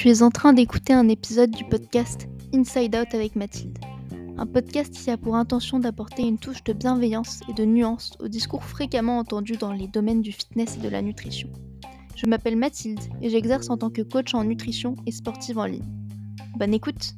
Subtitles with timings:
[0.00, 3.78] Tu es en train d'écouter un épisode du podcast Inside Out avec Mathilde.
[4.38, 8.28] Un podcast qui a pour intention d'apporter une touche de bienveillance et de nuance au
[8.28, 11.52] discours fréquemment entendu dans les domaines du fitness et de la nutrition.
[12.16, 15.84] Je m'appelle Mathilde et j'exerce en tant que coach en nutrition et sportive en ligne.
[16.56, 17.12] Bonne écoute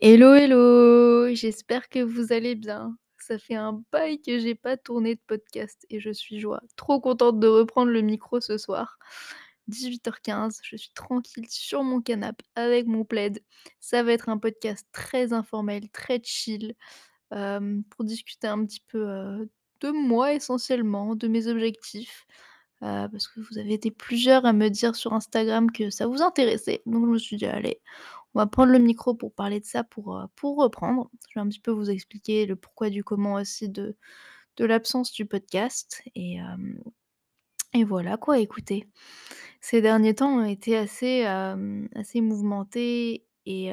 [0.00, 2.96] Hello hello J'espère que vous allez bien.
[3.26, 6.60] Ça fait un bail que j'ai pas tourné de podcast et je suis joie.
[6.76, 8.98] Trop contente de reprendre le micro ce soir.
[9.70, 13.42] 18h15, je suis tranquille sur mon canapé avec mon plaid.
[13.80, 16.74] Ça va être un podcast très informel, très chill,
[17.32, 19.46] euh, pour discuter un petit peu euh,
[19.80, 22.26] de moi essentiellement, de mes objectifs.
[22.82, 26.22] euh, parce que vous avez été plusieurs à me dire sur Instagram que ça vous
[26.22, 26.82] intéressait.
[26.86, 27.80] Donc je me suis dit, allez,
[28.34, 31.10] on va prendre le micro pour parler de ça, pour, euh, pour reprendre.
[31.30, 33.96] Je vais un petit peu vous expliquer le pourquoi du comment aussi de,
[34.56, 36.02] de l'absence du podcast.
[36.14, 36.74] Et, euh,
[37.74, 38.88] et voilà quoi, écoutez.
[39.60, 43.70] Ces derniers temps ont été assez, euh, assez mouvementés et,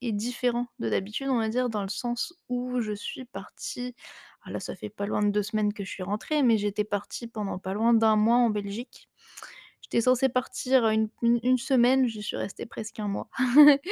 [0.00, 3.94] et différents de d'habitude, on va dire, dans le sens où je suis partie.
[4.42, 6.84] Alors là, ça fait pas loin de deux semaines que je suis rentrée, mais j'étais
[6.84, 9.08] partie pendant pas loin d'un mois en Belgique.
[9.92, 13.28] J'étais censée partir une, semaine, j'y suis restée presque un mois.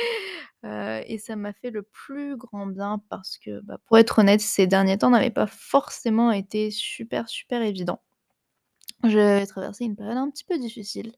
[0.64, 4.66] Et ça m'a fait le plus grand bien parce que, bah, pour être honnête, ces
[4.66, 8.00] derniers temps n'avaient pas forcément été super, super évidents.
[9.04, 11.12] J'ai traversé une période un petit peu difficile.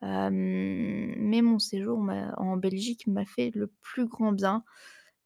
[0.00, 4.64] Mais mon séjour en Belgique m'a fait le plus grand bien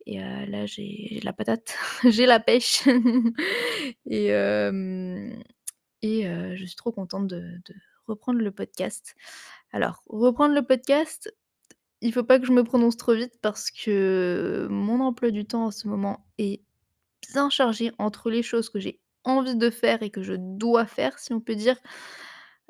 [0.07, 1.77] et là j'ai la patate,
[2.11, 2.83] j'ai la pêche
[4.07, 4.29] et
[6.03, 7.61] je suis trop contente de
[8.13, 9.15] reprendre le podcast.
[9.73, 11.35] Alors, reprendre le podcast,
[12.01, 15.67] il faut pas que je me prononce trop vite parce que mon emploi du temps
[15.67, 16.63] en ce moment est
[17.31, 21.19] bien chargé entre les choses que j'ai envie de faire et que je dois faire,
[21.19, 21.77] si on peut dire.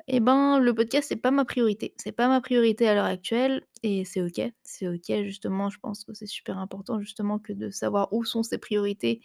[0.07, 1.93] Et ben, le podcast, c'est pas ma priorité.
[1.97, 4.41] C'est pas ma priorité à l'heure actuelle et c'est OK.
[4.63, 8.43] C'est OK, justement, je pense que c'est super important, justement, que de savoir où sont
[8.43, 9.21] ses priorités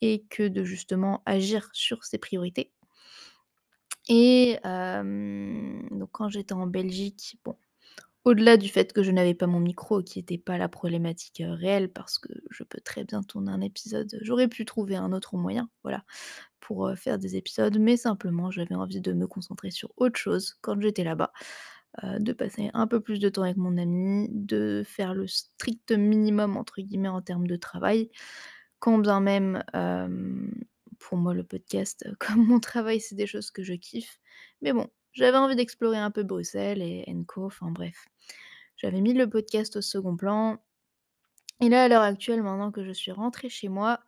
[0.00, 2.72] et que de, justement, agir sur ses priorités.
[4.08, 7.56] Et donc quand j'étais en Belgique, bon,
[8.24, 11.92] au-delà du fait que je n'avais pas mon micro, qui était pas la problématique, réelle
[11.92, 15.70] parce que je peux très bien tourner un épisode, j'aurais pu trouver un autre moyen,
[15.84, 16.04] voilà,
[16.60, 20.80] pour, faire des épisodes, mais simplement j'avais envie de me concentrer sur autre chose quand
[20.80, 21.32] j'étais là-bas,
[22.02, 26.56] de passer un peu plus de temps avec mon ami, de faire le «strict minimum»
[26.56, 28.10] entre guillemets en termes de travail.
[28.80, 29.62] Quand bien même,
[30.98, 34.20] pour moi le podcast, comme mon travail, c'est des choses que je kiffe.
[34.62, 38.06] Mais bon, j'avais envie d'explorer un peu Bruxelles et and co, enfin bref.
[38.76, 40.58] J'avais mis le podcast au second plan
[41.60, 44.00] et là, à l'heure actuelle, maintenant que je suis rentrée chez moi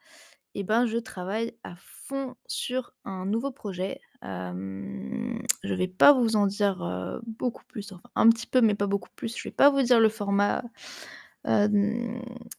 [0.54, 4.00] et ben, je travaille à fond sur un nouveau projet.
[4.22, 9.10] Je vais pas vous en dire, beaucoup plus, enfin un petit peu, mais pas beaucoup
[9.16, 9.36] plus.
[9.36, 10.62] Je vais pas vous dire le format,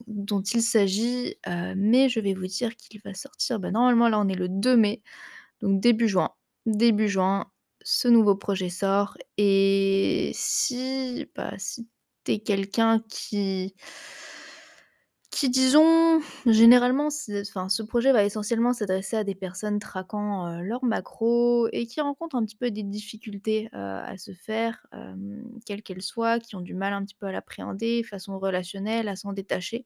[0.08, 4.20] dont il s'agit, heu, mais je vais vous dire qu'il va sortir, bah, normalement là
[4.20, 5.02] on est le 2 mai,
[5.62, 6.32] donc début juin.
[6.68, 7.48] Début juin,
[7.84, 11.88] ce nouveau projet sort et si, bah, si
[12.26, 13.76] tu es quelqu'un qui
[15.32, 17.10] qui disons, généralement
[17.42, 22.02] enfin ce projet va essentiellement s'adresser à des personnes traquant, heu, leurs macros et qui
[22.02, 26.56] rencontrent un petit peu des difficultés, heu, à se faire, hem, quelles qu'elles soient, qui
[26.56, 29.86] ont du mal un petit peu à l'appréhender, façon relationnelle, à s'en détacher.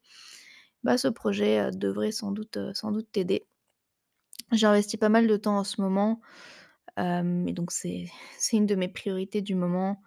[0.84, 3.46] Bah, ce projet, heu, devrait sans doute, sans doute t'aider.
[4.52, 6.22] J'ai investi pas mal de temps en ce moment,
[6.98, 8.06] hem et donc c'est
[8.40, 10.02] c'est une de mes priorités du moment,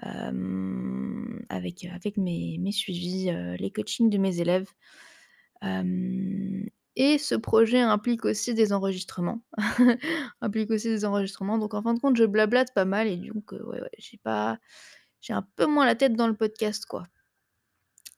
[0.00, 4.68] avec, avec mes suivis, les coachings de mes élèves.
[7.00, 9.40] Et ce projet implique aussi des enregistrements.
[10.40, 13.52] Implique aussi des enregistrements, donc en fin de compte, je blablate pas mal et donc
[13.52, 14.58] ouais, ouais, j'ai pas
[15.20, 17.04] j'ai un peu moins la tête dans le podcast, quoi.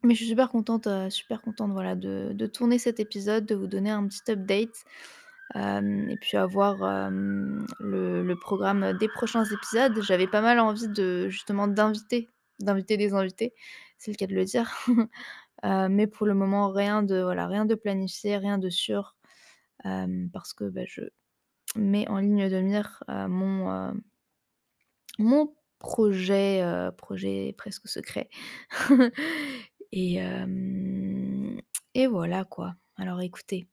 [0.02, 3.66] Mais je suis super contente, super contente, voilà, de de tourner cet épisode, de vous
[3.66, 4.84] donner un petit update,
[5.54, 10.00] et puis avoir, le programme, des prochains épisodes.
[10.02, 12.28] J'avais pas mal envie de justement d'inviter
[12.60, 13.54] d'inviter des invités,
[13.98, 14.70] c'est le cas de le dire.
[15.64, 19.16] Mais pour le moment, rien de voilà, rien de planifié, rien de sûr,
[19.82, 21.02] parce que, bah, je
[21.76, 23.94] mets en ligne de mire, mon,
[25.18, 26.62] mon projet,
[26.96, 28.28] projet presque secret
[29.92, 30.20] et
[31.94, 32.74] et voilà quoi.
[32.96, 33.66] Alors écoutez,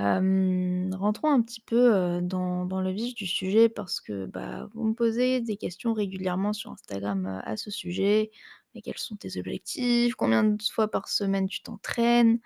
[0.00, 5.40] rentrons un petit peu, dans le vif du sujet parce que, bah, vous me posez
[5.40, 8.30] des questions régulièrement sur Instagram, à ce sujet.
[8.74, 10.14] Et quels sont tes objectifs?
[10.14, 12.38] Combien de fois par semaine tu t'entraînes?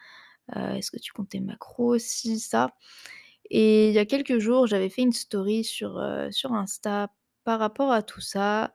[0.55, 1.99] Est-ce que tu comptes tes macros?
[1.99, 2.75] Ci, ça
[3.51, 7.11] Et il y a quelques jours, j'avais fait une story sur, sur Insta
[7.45, 8.73] par rapport à tout ça.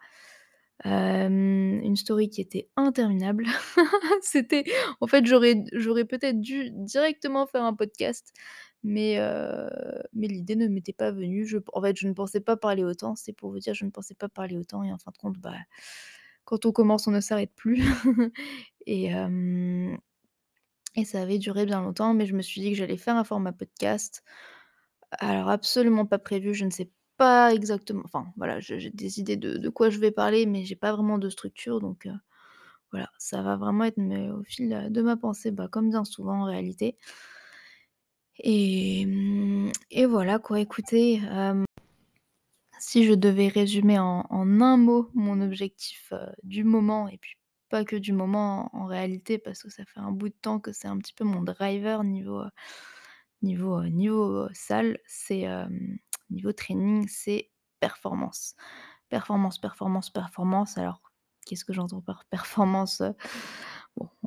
[0.86, 3.46] Une story qui était interminable.
[4.22, 4.64] C'était
[5.02, 8.34] en fait, j'aurais j'aurais peut-être dû directement faire un podcast,
[8.84, 9.18] mais
[10.14, 11.48] mais l'idée ne m'était pas venue.
[11.74, 14.16] En fait, je ne pensais pas parler autant, c'est pour vous dire, je ne pensais
[14.16, 15.54] pas parler autant et en fin de compte, bah,
[16.46, 17.84] quand on commence, on ne s'arrête plus
[18.88, 19.12] et
[20.96, 23.24] et ça avait duré bien longtemps, mais je me suis dit que j'allais faire un
[23.24, 24.24] format podcast.
[25.12, 29.58] Alors absolument pas prévu, je ne sais pas exactement enfin voilà, j'ai des idées de
[29.58, 32.08] de quoi je vais parler, mais j'ai pas vraiment de structure donc
[32.92, 36.46] voilà, ça va vraiment être au fil, de ma pensée, bah, comme bien souvent en
[36.46, 36.98] réalité
[38.40, 40.60] et mmh et voilà quoi.
[40.60, 41.66] Écoutez, hem,
[42.80, 47.36] si je devais résumer en un mot mon objectif, heu, du moment et puis
[47.70, 50.72] pas que du moment en réalité parce que ça fait un bout de temps que
[50.72, 52.50] c'est un petit peu mon driver niveau, heu,
[53.42, 55.46] niveau, niveau, salle, c'est,
[56.30, 57.50] niveau training, c'est
[57.80, 58.56] performance.
[59.10, 60.78] Performance, performance, performance.
[60.78, 61.02] Alors,
[61.46, 63.02] qu'est-ce que j'entends par performance?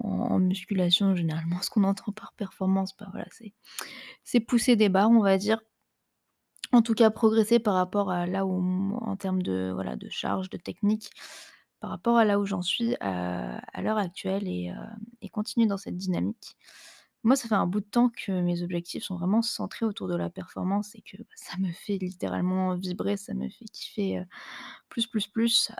[0.03, 3.27] En musculation, généralement, ce qu'on entend par performance, bah, voilà,
[4.25, 5.61] c'est pousser des barres, on va dire.
[6.73, 10.49] En tout cas, progresser par rapport à là où en termes de, voilà, de charge,
[10.49, 11.11] de technique,
[11.81, 14.75] par rapport à là où j'en suis, à l'heure actuelle et heu
[15.21, 16.57] et continuer dans cette dynamique.
[17.25, 20.17] Moi, ça fait un bout de temps que mes objectifs sont vraiment centrés autour de
[20.17, 24.25] la performance et que, bah, ça me fait littéralement vibrer, ça me fait kiffer, heu,
[24.89, 25.71] plus, plus, plus,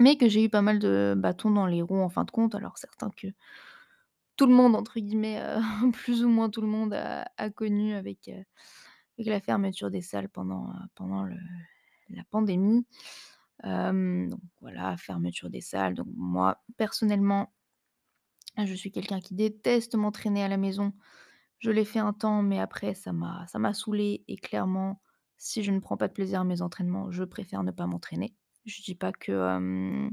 [0.00, 2.54] mais que j'ai eu pas mal de bâtons dans les roues en fin de compte.
[2.54, 3.28] Alors certains que
[4.36, 5.60] tout le monde entre guillemets, heu,
[5.92, 8.44] plus ou moins tout le monde a connu avec, heu,
[9.18, 10.72] avec la fermeture des salles pendant,
[11.24, 11.36] le
[12.10, 12.86] la pandémie.
[13.64, 15.94] Donc voilà, fermeture des salles.
[15.94, 17.52] Donc moi, personnellement,
[18.64, 20.94] je suis quelqu'un qui déteste m'entraîner à la maison.
[21.58, 25.00] Je l'ai fait un temps, mais après ça m'a saoulée et clairement,
[25.38, 28.34] si je ne prends pas de plaisir à mes entraînements, je préfère ne pas m'entraîner.
[28.64, 30.08] Je dis pas que,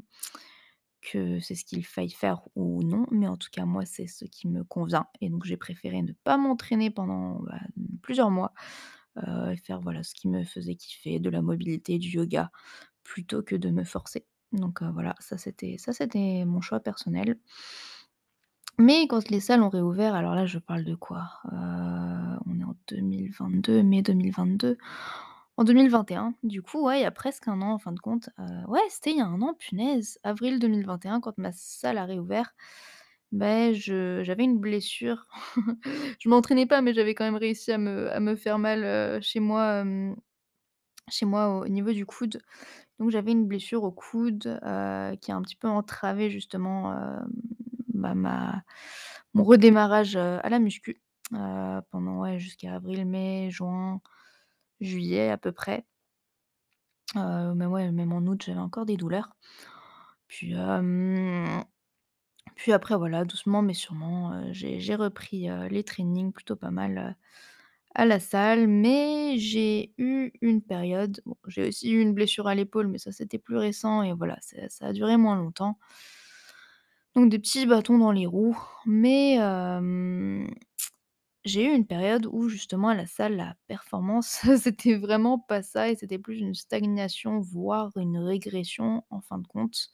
[1.02, 4.26] que c'est ce qu'il faille faire ou non, mais en tout cas moi c'est ce
[4.26, 7.60] qui me convient et donc j'ai préféré ne pas m'entraîner pendant, bah,
[8.02, 8.54] plusieurs mois,
[9.18, 12.52] et faire voilà ce qui me faisait kiffer, de la mobilité, du yoga,
[13.04, 14.26] plutôt que de me forcer.
[14.52, 17.38] Donc voilà, ça c'était ça c'était mon choix personnel.
[18.78, 21.42] Mais quand les salles ont réouvert, alors là, je parle de quoi?
[21.52, 24.78] On est en 2022, mai 2022.
[25.60, 28.30] En 2021, du coup, ouais, il y a presque un an en fin de compte,
[28.40, 30.18] heu, ouais, c'était il y a un an, punaise!
[30.24, 32.54] Avril 2021 quand ma salle a réouvert,
[33.74, 35.28] je j'avais une blessure.
[36.20, 39.84] Je m'entraînais pas, mais j'avais quand même réussi à me faire mal, heu, chez moi,
[41.10, 42.42] chez moi au niveau du coude.
[43.00, 46.96] Donc j'avais une blessure au coude, heu, qui a un petit peu entravé justement,
[47.94, 48.64] bah, ma
[49.36, 51.02] mon redémarrage, à la muscu,
[51.92, 54.02] pendant, jusqu'à avril, mai, juin,
[54.82, 55.86] juillet à peu près.
[57.16, 59.36] Mais même en août, j'avais encore des douleurs.
[60.28, 60.54] Puis,
[62.56, 67.16] puis après voilà, doucement mais sûrement, j'ai repris, les trainings plutôt pas mal,
[67.96, 68.68] à la salle.
[68.68, 73.40] Mais j'ai eu une période j'ai aussi eu une blessure à l'épaule, mais ça c'était
[73.40, 75.80] plus récent et voilà, ça ça a duré moins longtemps.
[77.16, 79.40] Donc des petits bâtons dans les roues, mais
[81.46, 85.90] j'ai eu une période où justement à la salle, la performance, c'était vraiment pas ça
[85.90, 89.92] et c'était plus une stagnation, voire une régression en fin de compte.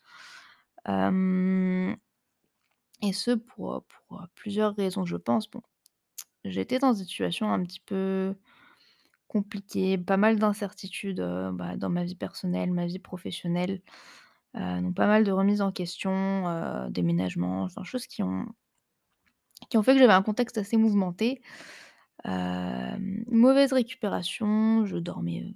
[3.01, 3.85] Et ce pour,
[4.35, 5.49] plusieurs raisons, je pense.
[5.49, 5.61] Bon,
[6.45, 8.35] j'étais dans une situation un petit peu
[9.27, 11.21] compliquée, pas mal d'incertitudes,
[11.53, 13.81] bah, dans ma vie personnelle, ma vie professionnelle,
[14.55, 18.47] donc pas mal de remises en question, déménagement, enfin choses qui ont
[19.69, 21.41] qui ont fait que j'avais un contexte assez mouvementé.
[22.25, 25.53] Mauvaise récupération, je dormais,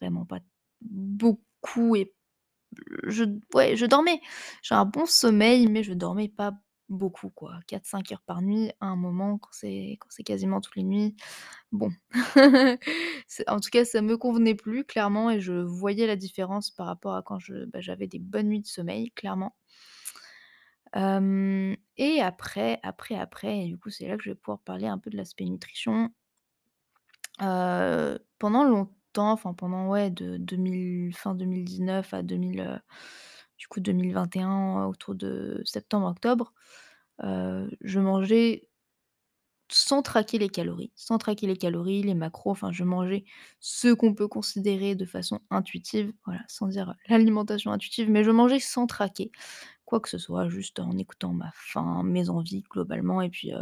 [0.00, 0.40] vraiment pas
[0.80, 2.12] beaucoup et
[3.06, 4.20] je ouais, je dormais.
[4.62, 6.52] J'ai un bon sommeil, mais je dormais pas
[6.88, 10.76] beaucoup quoi, 4-5 heures par nuit à un moment quand c'est quand c'est quasiment toutes
[10.76, 11.14] les nuits.
[11.72, 11.90] Bon,
[13.48, 17.14] en tout cas, ça me convenait plus clairement et je voyais la différence par rapport
[17.14, 19.54] à quand bah, j'avais des bonnes nuits de sommeil, clairement.
[20.94, 24.98] Et après, après, après et du coup, c'est là que je vais pouvoir parler un
[24.98, 26.10] peu de l'aspect nutrition.
[27.38, 32.78] Pendant longtemps, enfin pendant, ouais, de 2000 fin 2019 à 2000, heu,
[33.58, 36.52] du coup 2021, autour de septembre-octobre,
[37.22, 38.69] je mangeais
[39.70, 43.24] sans traquer les calories, sans traquer les calories, les macros, enfin je mangeais
[43.60, 48.60] ce qu'on peut considérer de façon intuitive, voilà, sans dire l'alimentation intuitive, mais je mangeais
[48.60, 49.30] sans traquer
[49.86, 53.58] quoi que ce soit, juste en écoutant ma faim, mes envies globalement et puis, heu,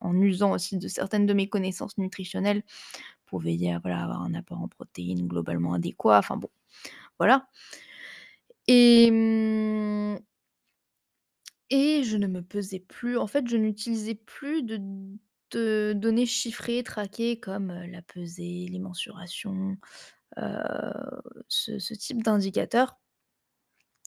[0.00, 2.62] en usant aussi de certaines de mes connaissances nutritionnelles
[3.26, 6.50] pour veiller à, avoir un apport en protéines globalement adéquat, enfin bon,
[7.18, 7.48] voilà.
[8.66, 10.18] Et mmh
[11.70, 13.16] et je ne me pesais plus.
[13.16, 19.76] En fait, je n'utilisais plus de données chiffrées, traquées comme, la pesée, les mensurations,
[21.48, 22.98] ce type d'indicateurs.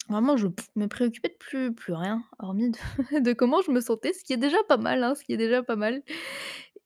[0.09, 2.71] Vraiment, je pff, me préoccupais de plus rien, hormis
[3.21, 5.13] de comment je me sentais, ce qui est déjà pas mal, hein.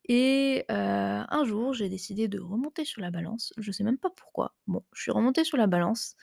[0.10, 4.56] Et un jour, j'ai décidé de remonter sur la balance, je sais même pas pourquoi.
[4.68, 6.16] Bon, je suis remontée sur la balance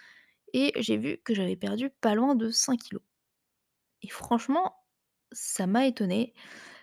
[0.53, 3.18] et j'ai vu que j'avais perdu pas loin de 5 kilogrammes.
[4.03, 4.75] Et franchement,
[5.33, 6.35] ça m'a étonnée,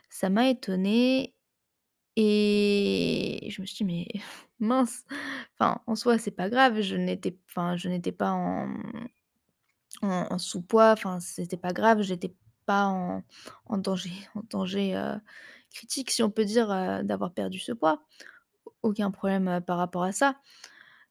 [0.10, 1.36] ça m'a étonnée
[2.18, 4.22] et je me suis dit: «Mais
[4.60, 5.06] mince!»
[5.60, 7.72] enfin, en soi, c'est pas grave, je n'étais pas
[10.02, 12.34] en, en sous-poids, enfin, c'était pas grave, j'étais
[12.66, 12.86] pas
[13.66, 15.20] en danger en danger, heu,
[15.72, 18.04] critique, si on peut dire, heu, d'avoir perdu ce poids.
[18.84, 20.38] Aucun problème, heu, par rapport à ça.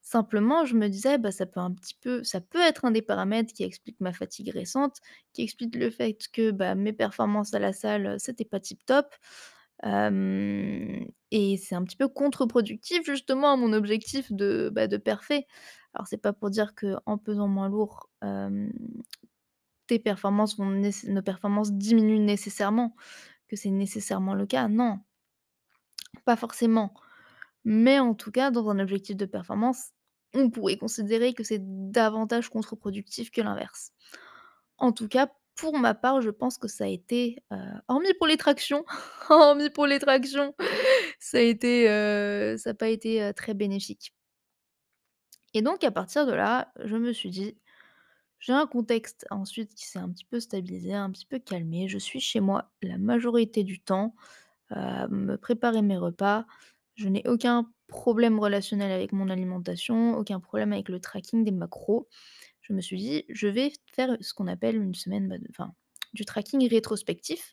[0.06, 3.00] Simplement, je me disais: «Bah, ça peut un petit peu ça peut être un des
[3.00, 4.98] paramètres qui explique ma fatigue récente,
[5.32, 9.06] qui explique le fait que, bah, mes performances à la salle, c'était pas tip top».
[11.32, 15.46] Et c'est un petit peu contre-productif justement à mon objectif de, bah, de parfait.
[15.94, 18.10] Alors c'est pas pour dire qu'en pesant moins lourd,
[19.86, 22.96] tes performances vont nos performances diminuent nécessairement,
[23.48, 25.00] que c'est nécessairement le cas, non.
[26.24, 26.94] Pas forcément.
[27.64, 29.90] Mais en tout cas, dans un objectif de performance,
[30.34, 33.92] on pourrait considérer que c'est davantage contre-productif que l'inverse.
[34.78, 37.56] En tout cas, pour ma part, je pense que ça a été, heu,
[37.88, 38.84] hormis pour les tractions,
[39.30, 40.54] hormis pour les tractions,
[41.20, 44.14] ça a été, heu, ça a pas été, heu, très bénéfique.
[45.54, 47.56] Et donc à partir de là, je me suis dit:
[48.40, 51.88] «J'ai un contexte ensuite qui s'est un petit peu stabilisé, un petit peu calmé.
[51.88, 54.14] Je suis chez moi la majorité du temps,
[55.10, 56.46] me préparer mes repas.
[56.96, 62.08] Je n'ai aucun problème relationnel avec mon alimentation, aucun problème avec le tracking des macros».
[62.62, 65.72] Je me suis dit: «Je vais faire ce qu'on appelle une semaine, bah, enfin,
[66.14, 67.52] du tracking rétrospectif».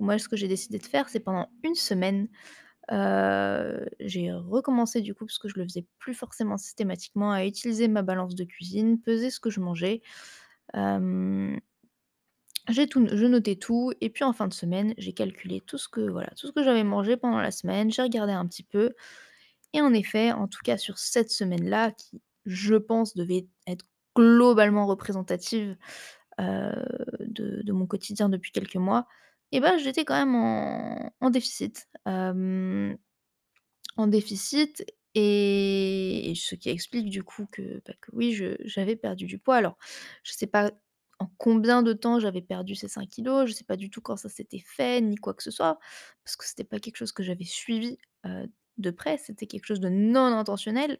[0.00, 2.28] Moi, ce que j'ai décidé de faire, c'est pendant une semaine,
[2.92, 7.88] heu, j'ai recommencé du coup, parce que je le faisais plus forcément systématiquement, à utiliser
[7.88, 10.02] ma balance de cuisine, peser ce que je mangeais.
[12.90, 16.00] Tout je notais tout et puis en fin de semaine, j'ai calculé tout ce que
[16.02, 18.94] voilà, tout ce que j'avais mangé pendant la semaine, j'ai regardé un petit peu
[19.72, 23.84] et en effet, en tout cas sur cette semaine-là qui, je pense, devait être
[24.16, 25.76] globalement représentative,
[26.38, 29.06] de mon quotidien depuis quelques mois
[29.50, 30.36] et bah, j'étais quand même
[31.20, 31.88] en déficit.
[32.06, 32.96] En
[34.06, 34.84] déficit
[35.14, 39.56] et ce qui explique du coup que, bah, oui, j'avais perdu du poids.
[39.56, 39.76] Alors,
[40.22, 40.70] je sais pas
[41.18, 44.16] en combien de temps j'avais perdu ces 5 kilogrammes, je sais pas du tout quand
[44.16, 45.80] ça s'était fait ni quoi que ce soit,
[46.22, 47.98] parce que c'était pas quelque chose que j'avais suivi,
[48.78, 50.98] de près, c'était quelque chose de non intentionnel.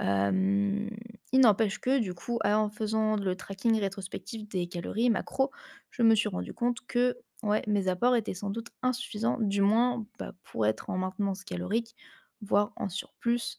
[0.00, 5.50] Il n'empêche que du coup, en faisant le tracking rétrospectif des calories, macros,
[5.90, 7.18] je me suis rendu compte que,
[7.66, 11.96] mes apports étaient sans doute insuffisants, du moins, bah, pour être en maintenance calorique,
[12.42, 13.58] voire en surplus,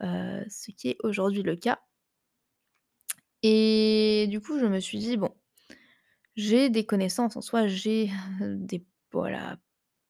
[0.00, 1.80] ce qui est aujourd'hui le cas.
[3.42, 5.34] Et du coup, je me suis dit: «Bon,
[6.36, 8.10] j'ai des connaissances en soi, j'ai
[8.40, 9.58] des voilà,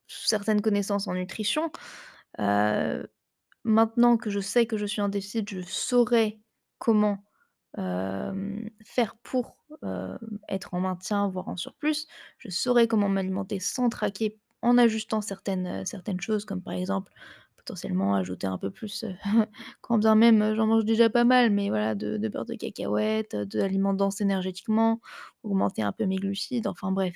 [0.08, 1.70] certaines connaissances en nutrition,
[2.38, 6.40] maintenant que je sais que je suis en déficit, je saurais
[6.78, 7.24] comment,
[7.76, 9.64] faire pour,
[10.48, 12.06] être en maintien, voire en surplus.
[12.38, 17.12] Je saurais comment m'alimenter sans traquer, en ajustant certaines, certaines choses comme par exemple,
[17.56, 19.04] potentiellement ajouter un peu plus,
[19.80, 23.36] quand bien même, j'en mange déjà pas mal, mais voilà, de de beurre de cacahuète,
[23.36, 25.00] d'aliments denses énergétiquement,
[25.42, 27.14] augmenter un peu mes glucides, enfin bref.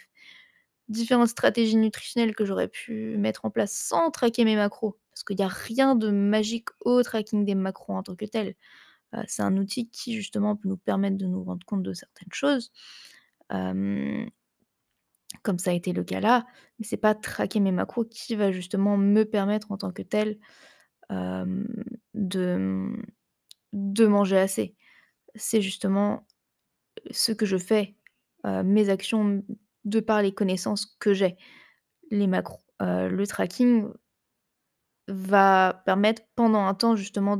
[0.89, 5.41] Différentes stratégies nutritionnelles que j'aurais pu mettre en place sans traquer mes macros, parce qu'il
[5.41, 8.55] y a rien de magique au tracking des macros en tant que tel.
[9.15, 12.33] Heu, c'est un outil qui justement peut nous permettre de nous rendre compte de certaines
[12.33, 12.73] choses,
[15.43, 16.47] comme ça a été le cas là,
[16.79, 20.39] mais c'est pas traquer mes macros qui va justement me permettre en tant que tel,
[22.15, 24.75] de, manger assez.
[25.35, 26.27] C'est justement,
[27.11, 27.97] ce que je fais,
[28.47, 29.43] heu, mes actions,
[29.85, 31.37] de par les connaissances que j'ai.
[32.11, 33.89] Les macros, heu, le tracking
[35.09, 37.37] va permettre pendant un temps justement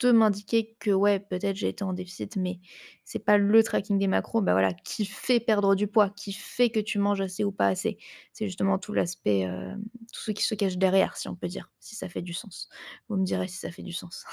[0.00, 2.60] de m'indiquer que ouais, peut-être j'ai été en déficit, mais
[3.04, 6.68] c'est pas le tracking des macros, bah, voilà, qui fait perdre du poids, qui fait
[6.70, 7.96] que tu manges assez ou pas assez.
[8.32, 9.82] C'est justement tout l'aspect, hem,
[10.12, 12.68] tout ce qui se cache derrière, si on peut dire, si ça fait du sens.
[13.08, 14.24] Vous me direz si ça fait du sens.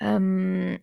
[0.00, 0.78] Hem,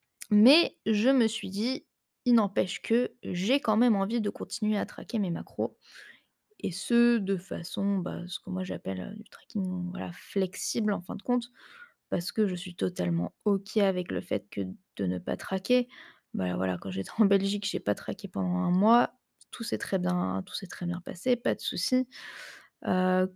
[0.30, 1.86] mais je me suis dit:
[2.24, 5.76] «Il n'empêche que j'ai quand même envie de continuer à traquer mes macros»
[6.66, 11.14] et ce, de façon, bah, ce que moi j'appelle, du tracking, voilà, flexible en fin
[11.16, 11.50] de compte.
[12.10, 14.62] Parce que je suis totalement OK avec le fait que
[14.96, 15.88] de ne pas traquer.
[16.34, 19.14] Bah, voilà, quand j'étais en Belgique, j'ai pas traqué pendant un mois,
[19.52, 22.08] tout s'est très bien tout s'est très bien passé, pas de souci.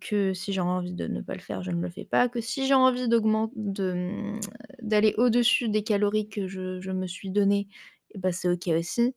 [0.00, 2.40] Que si j'ai envie de ne pas le faire, je ne le fais pas, que
[2.40, 4.40] si j'ai envie mmh,
[4.82, 7.68] d'aller au-dessus des calories que je me suis données
[8.12, 9.14] et bah, c'est OK aussi.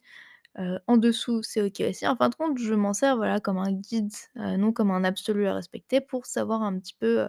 [0.55, 2.07] En dessous, c'est OK aussi.
[2.07, 5.47] En fin de compte, je m'en sers, voilà, comme un guide, non comme un absolu
[5.47, 7.27] à respecter pour savoir un petit peu,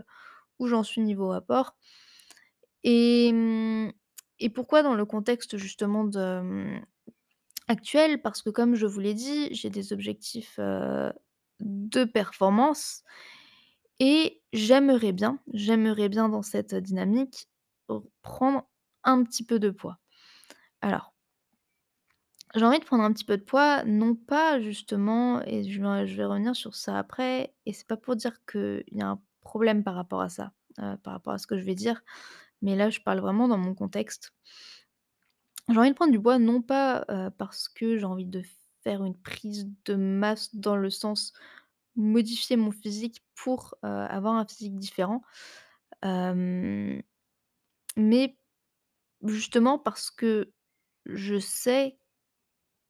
[0.59, 1.77] où j'en suis niveau apport.
[2.83, 3.93] Et mmh
[4.41, 6.81] et pourquoi dans le contexte justement mmh,
[7.69, 8.21] actuel?
[8.21, 10.59] Parce que comme je vous l'ai dit, j'ai des objectifs,
[11.61, 13.05] de performance
[14.01, 17.49] et j'aimerais bien j'aimerais bien dans cette dynamique,
[18.23, 18.69] prendre
[19.05, 19.99] un petit peu de poids.
[20.83, 21.14] Alors
[22.55, 25.81] j'ai envie de prendre un petit peu de poids, non pas justement et je
[26.17, 29.83] vais revenir sur ça après et c'est pas pour dire qu'il y a un problème
[29.85, 32.03] par rapport à ça, heu, par rapport à ce que je vais dire,
[32.63, 34.33] mais là je parle vraiment dans mon contexte.
[35.69, 38.43] J'ai envie de prendre du poids non pas, heu, parce que j'ai envie de
[38.83, 41.33] faire une prise de masse dans le sens
[41.97, 45.23] modifier mon physique pour, heu, avoir un physique différent,
[47.97, 48.37] mais
[49.25, 50.53] justement parce que
[51.07, 51.99] je sais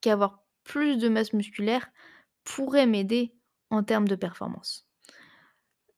[0.04, 1.90] qu'avoir plus de masse musculaire
[2.44, 3.34] pourrait m'aider
[3.70, 4.87] en termes de performance.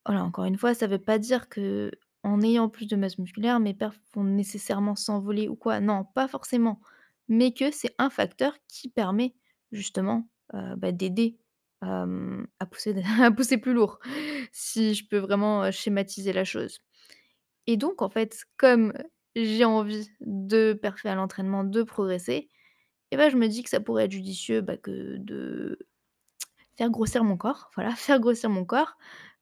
[0.05, 3.75] Voilà, encore une fois, ça veut pas dire qu'en ayant plus de masse musculaire, mes
[3.75, 5.81] perfs vont nécessairement s'envoler ou quoi.
[5.81, 6.81] Non, pas forcément,
[7.29, 9.35] mais que c'est un facteur qui permet
[9.73, 11.39] justement, heu, bah, d'aider,
[12.61, 13.99] à pousser à pousser plus lourd,
[14.53, 16.79] si je peux vraiment, heu, schématiser la chose.
[17.67, 18.93] Et donc en fait, comme
[19.37, 22.51] j'ai envie de perfer à l'entraînement, de progresser,
[23.11, 25.79] et bah, je me dis que ça pourrait être judicieux, bah, que de
[26.77, 28.97] faire grossir mon corps, voilà, faire grossir mon corps,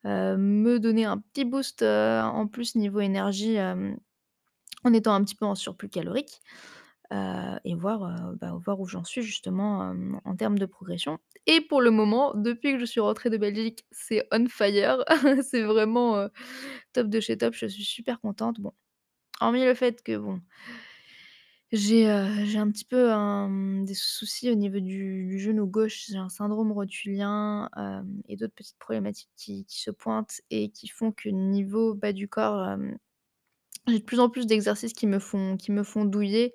[0.07, 3.59] heu, me donner un petit boost, heu, en plus niveau énergie,
[4.85, 6.41] en étant un petit peu en surplus calorique,
[7.13, 11.19] heu et voir, bah, voir où j'en suis justement, en termes de progression.
[11.47, 15.05] Et pour le moment, depuis que je suis rentrée de Belgique, c'est on fire,
[15.45, 16.29] c'est vraiment,
[16.93, 18.61] top de chez top, je suis super contente.
[18.61, 18.73] Bon,
[19.41, 20.41] hormis le fait que bon
[21.75, 23.11] j'ai, un petit peu
[23.85, 27.69] des soucis au niveau du genou gauche, j'ai un syndrome rotulien,
[28.29, 32.77] et d'autres petites problématiques qui se pointent et qui font que niveau bas du corps,
[33.87, 36.55] j'ai de plus en plus d'exercices qui me font qui me font douiller.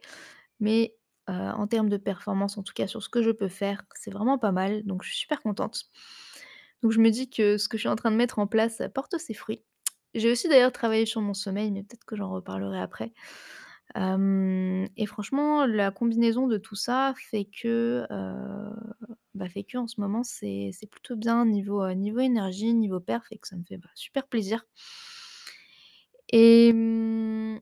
[0.59, 0.95] Mais,
[1.27, 4.37] en termes de performance, en tout cas sur ce que je peux faire, c'est vraiment
[4.39, 5.85] pas mal, donc je suis super contente.
[6.81, 8.81] Donc je me dis que ce que je suis en train de mettre en place,
[8.95, 9.63] porte ses fruits.
[10.15, 13.11] J'ai aussi d'ailleurs travaillé sur mon sommeil, mais peut-être que j'en reparlerai après.
[13.95, 18.69] Et franchement, la combinaison de tout ça fait que, heu,
[19.35, 23.55] bah, fait ce moment, c'est plutôt bien niveau, niveau énergie, niveau perf et que ça
[23.57, 24.65] me fait, bah, super plaisir.
[26.31, 27.59] Et mmh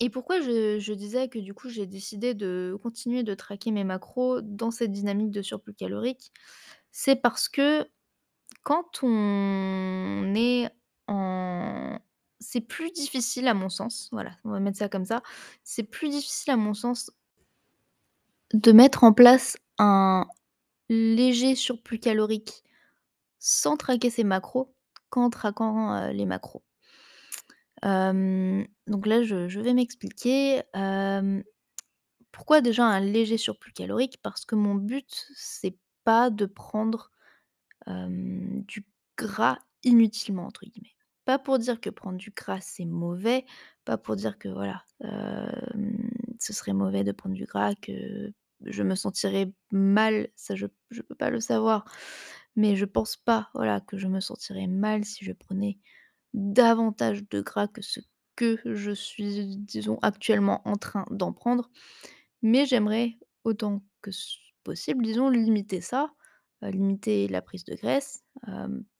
[0.00, 4.40] et pourquoi je disais que du coup, j'ai décidé de continuer de traquer mes macros
[4.42, 6.32] dans cette dynamique de surplus calorique?
[6.92, 7.86] C'est parce que
[8.64, 10.70] quand on est
[12.50, 15.22] c'est plus difficile à mon sens, voilà, on va mettre ça comme ça.
[15.64, 17.12] C'est plus difficile à mon sens
[18.54, 20.26] de mettre en place un
[20.88, 22.64] léger surplus calorique
[23.38, 24.74] sans traquer ses macros,
[25.10, 26.62] qu'en traquant, heu, les macros.
[27.82, 30.62] Donc là, je vais m'expliquer.
[32.32, 34.18] Pourquoi déjà un léger surplus calorique?
[34.22, 37.10] Parce que mon but, c'est pas de prendre,
[37.86, 38.86] du
[39.18, 40.94] «gras inutilement» entre guillemets.
[41.28, 43.44] Pas pour dire que prendre du gras, c'est mauvais,
[43.84, 44.82] pas pour dire que voilà,
[46.40, 48.32] ce serait mauvais de prendre du gras, que
[48.64, 51.84] je me sentirais mal, ça je je peux pas le savoir.
[52.56, 55.78] Mais je pense pas, voilà, que je me sentirais mal si je prenais
[56.34, 58.00] davantage de gras que ce
[58.36, 61.70] que je suis, disons, actuellement en train d'en prendre.
[62.42, 64.10] Mais j'aimerais autant que
[64.64, 66.12] possible, disons, limiter ça,
[66.64, 68.24] heu, limiter la prise de graisse,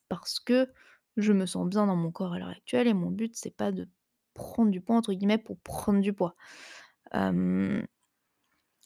[0.09, 0.69] parce que
[1.19, 3.73] je me sens bien dans mon corps à l'heure actuelle et mon but, c'est pas
[3.73, 3.89] de
[4.35, 6.35] «prendre du poids» entre guillemets pour prendre du poids.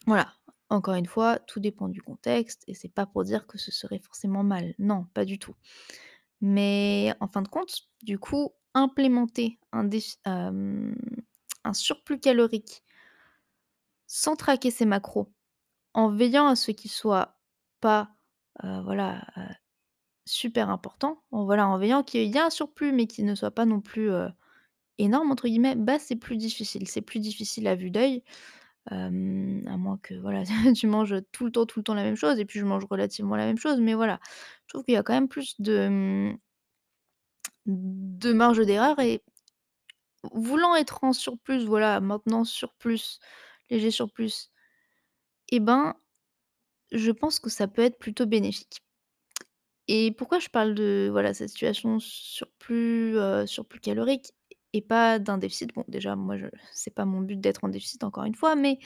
[0.06, 0.32] Voilà,
[0.68, 4.00] encore une fois, tout dépend du contexte et c'est pas pour dire que ce serait
[4.00, 4.74] forcément mal.
[4.78, 5.54] Non, pas du tout.
[6.40, 9.88] Mais en fin de compte, du coup, implémenter un
[11.64, 12.82] un surplus calorique
[14.08, 15.32] sans traquer ses macros,
[15.94, 17.38] en veillant à ce qu'ils soient
[17.80, 18.16] pas,
[18.62, 19.24] voilà,
[20.26, 23.50] super importants, en voilà, en veillant qu'il y ait un surplus, mais qu'il ne soit
[23.50, 24.10] pas non plus,
[24.98, 26.88] «énorme» entre guillemets, bah, c'est plus difficile.
[26.88, 28.22] C'est plus difficile à vue d'œil,
[28.86, 30.44] à moins que voilà,
[30.76, 32.84] tu manges tout le temps, tout le temps la même chose et puis je mange
[32.90, 34.20] relativement la même chose, mais voilà.
[34.66, 36.38] Je trouve qu'il y a quand même plus de, mmh
[38.34, 39.22] marge d'erreur et
[40.32, 43.18] voulant être en surplus, voilà, maintenant surplus,
[43.70, 44.50] léger surplus
[45.50, 45.94] et ben,
[46.92, 48.82] je pense que ça peut être plutôt bénéfique
[49.88, 53.16] et pourquoi je parle de, voilà, cette situation surplus,
[53.46, 54.32] surplus calorique
[54.72, 55.74] et pas d'un déficit?
[55.74, 58.78] Bon, déjà, moi, je c'est pas mon but d'être en déficit, encore une fois, mais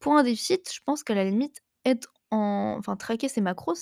[0.00, 3.74] pour un déficit, je pense qu'à la limite, être en enfin, traquer ses macros,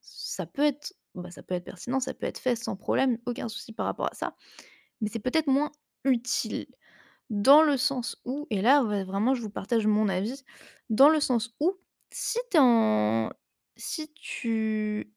[0.00, 3.48] ça peut être, bah, ça peut être pertinent, ça peut être fait sans problème, aucun
[3.48, 4.36] souci par rapport à ça,
[5.00, 5.72] mais c'est peut-être moins
[6.04, 6.66] utile.
[7.30, 10.44] Dans le sens où et là, vraiment, je vous partage mon avis,
[10.90, 11.74] dans le sens où
[12.12, 13.30] si en
[13.76, 15.12] si tu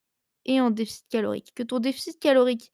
[0.45, 2.71] es en déficit calorique, que ton déficit calorique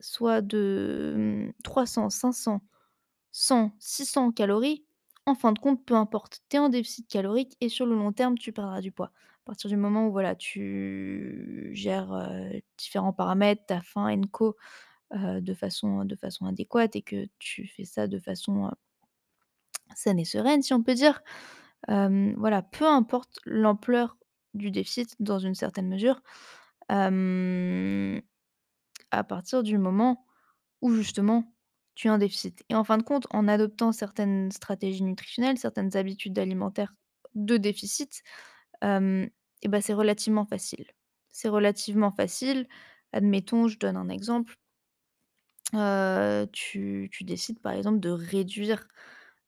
[0.00, 4.84] soit de, mmh, 300-500-100-600 calories,
[5.26, 8.12] en fin de compte, peu importe, tu es en déficit calorique et sur le long
[8.12, 9.06] terme, tu perdras du poids.
[9.06, 12.30] À partir du moment où, voilà, tu gères,
[12.78, 14.56] différents paramètres, ta faim et co,
[15.14, 18.70] de façon de façon adéquate et que tu fais ça de façon,
[19.94, 21.22] saine et sereine, si on peut dire.
[21.88, 24.16] Voilà, peu importe l'ampleur
[24.54, 26.22] du déficit dans une certaine mesure,
[29.10, 30.24] à partir du moment
[30.82, 31.54] où justement
[31.94, 35.96] tu as un déficit et en fin de compte, en adoptant certaines stratégies nutritionnelles, certaines
[35.96, 36.94] habitudes alimentaires
[37.34, 38.22] de déficit,
[38.82, 40.86] bah, c'est relativement facile.
[41.32, 42.68] C'est relativement facile.
[43.12, 44.56] Admettons, je donne un exemple.
[46.52, 48.86] Tu décides par exemple de réduire,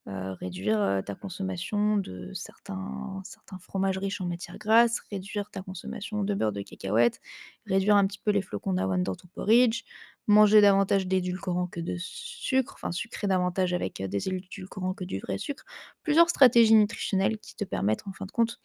[0.08, 6.22] heu, réduire, ta consommation de certains certains fromages riches en matières grasses, réduire ta consommation
[6.24, 7.20] de beurre de cacahuète,
[7.66, 9.82] réduire un petit peu les flocons d'avoine dans ton porridge,
[10.28, 15.38] manger davantage d'édulcorants que de sucre, enfin sucrer davantage avec, des édulcorants que du vrai
[15.38, 15.64] sucre.
[16.02, 18.58] Plusieurs stratégies nutritionnelles qui te permettent en fin de compte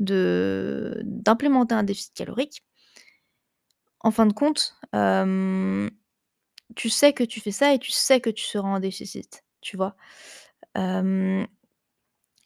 [0.00, 2.62] de d'implémenter un déficit calorique.
[4.00, 4.74] En fin de compte,
[6.76, 9.76] tu sais que tu fais ça et tu sais que tu seras en déficit, tu
[9.76, 9.96] vois?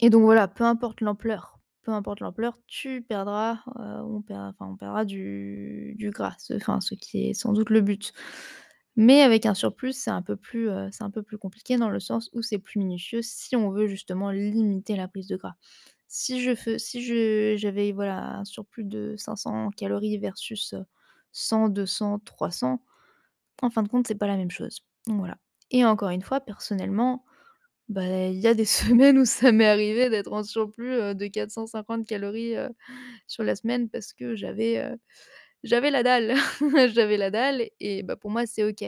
[0.00, 4.76] Et donc voilà, peu importe l'ampleur, peu importe l'ampleur, tu perdras, on perd enfin on
[4.76, 8.12] perdra du gras, ce enfin ce qui est sans doute le but.
[8.96, 12.30] Mais avec un surplus, c'est un peu plus, un peu plus compliqué dans le sens
[12.32, 15.54] où c'est plus minutieux si on veut justement limiter la prise de gras.
[16.08, 17.02] Si je si
[17.58, 20.84] j'avais voilà un surplus de 500 calories versus, heu,
[21.32, 22.80] 100-200-300
[23.62, 24.80] en fin de compte, c'est pas la même chose.
[25.08, 25.38] Voilà
[25.70, 27.24] et encore une fois, personnellement,
[27.88, 32.06] bah, il y a des semaines où ça m'est arrivé d'être en surplus, de 450
[32.06, 32.54] calories,
[33.26, 34.96] sur la semaine parce que j'avais,
[35.64, 36.34] la dalle.
[36.94, 38.84] J'avais la dalle et bah, pour moi, c'est OK.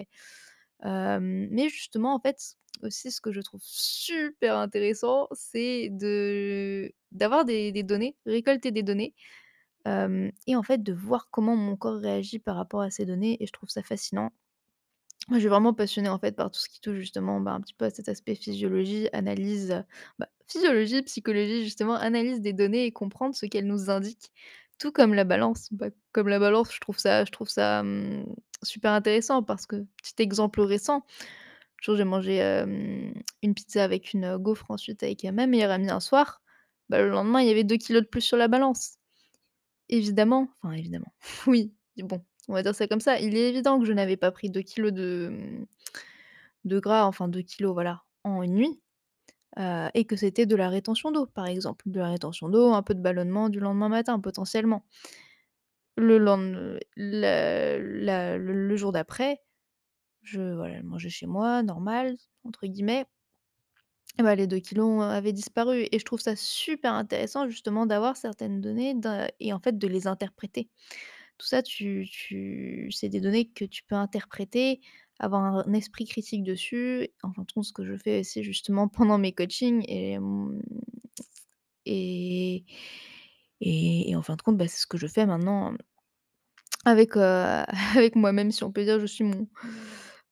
[0.84, 7.72] Mais justement, en fait, aussi ce que je trouve super intéressant, c'est de d'avoir des
[7.72, 9.14] des données, récolter des données,
[9.86, 13.46] et en fait, de voir comment mon corps réagit par rapport à ces données et
[13.46, 14.32] je trouve ça fascinant.
[15.28, 17.60] Moi, je suis vraiment passionnée, en fait, par tout ce qui touche justement, bah, un
[17.60, 19.84] petit peu à cet aspect physiologie, analyse,
[20.20, 24.30] bah, physiologie, psychologie, justement, analyse des données et comprendre ce qu'elles nous indiquent.
[24.78, 25.68] Tout comme la balance.
[25.72, 28.26] Bah, comme la balance, je trouve ça je trouve ça, mmh,
[28.62, 32.40] super intéressant parce que petit exemple récent, un jour j'ai mangé,
[33.42, 36.42] une pizza avec une, gaufre ensuite avec, ma meilleure amie un soir,
[36.88, 38.96] bah, le lendemain, il y avait 2 kilogrammes de plus sur la balance.
[39.88, 41.12] Évidemment, enfin évidemment,
[41.46, 43.18] oui, bon, on va dire ça comme ça.
[43.20, 45.66] Il est évident que je n'avais pas pris 2 kilogrammes de, mmh,
[46.64, 48.80] de gras, enfin 2 kilogrammes, voilà, en une nuit,
[49.94, 51.84] et que c'était de la rétention d'eau, par exemple.
[51.90, 54.84] De la rétention d'eau, un peu de ballonnement du lendemain matin, potentiellement.
[55.98, 56.18] Le
[56.96, 59.42] le jour d'après,
[60.22, 63.06] je mangeais chez moi, «normal» entre guillemets
[64.18, 68.16] et bah, les 2 kilogrammes avaient disparu et je trouve ça super intéressant justement d'avoir
[68.16, 68.94] certaines données
[69.40, 70.70] et en fait de les interpréter.
[71.38, 74.80] Tout ça, tu tu c'est des données que tu peux interpréter,
[75.18, 77.08] avoir un esprit critique dessus.
[77.22, 80.18] En fin de compte, ce que je fais aussi justement pendant mes coachings et
[81.86, 82.64] et
[83.60, 85.74] et en fin de compte, bah, c'est ce que je fais maintenant
[86.84, 87.20] avec, heu,
[87.96, 89.00] avec moi-même, si on peut dire.
[89.00, 89.48] Je suis mon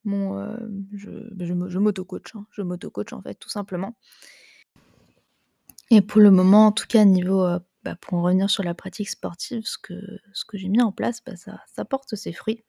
[0.05, 2.47] mon, hem, je bah, je m'auto-coach, hein.
[2.53, 3.97] Je m'auto-coach, en fait, tout simplement.
[5.90, 8.75] Et pour le moment, en tout cas, niveau, heu, bah, pour en revenir sur la
[8.75, 9.94] pratique sportive, ce que
[10.33, 12.64] ce que j'ai mis en place, bah, ça ça porte ses fruits.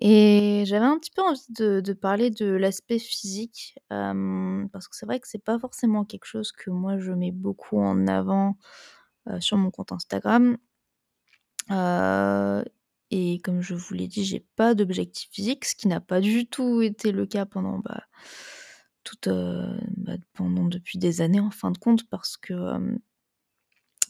[0.00, 5.06] Et j'avais un petit peu envie de parler de l'aspect physique, hem, parce que c'est
[5.06, 8.56] vrai que c'est pas forcément quelque chose que moi je mets beaucoup en avant,
[9.28, 10.56] heu, sur mon compte Instagram.
[11.70, 12.64] Heu
[13.10, 16.46] et comme je vous l'ai dit, j'ai pas d'objectif physique, ce qui n'a pas du
[16.46, 18.02] tout été le cas pendant, bah,
[19.04, 22.52] toute, heu, bah, pendant depuis des années en fin de compte parce que,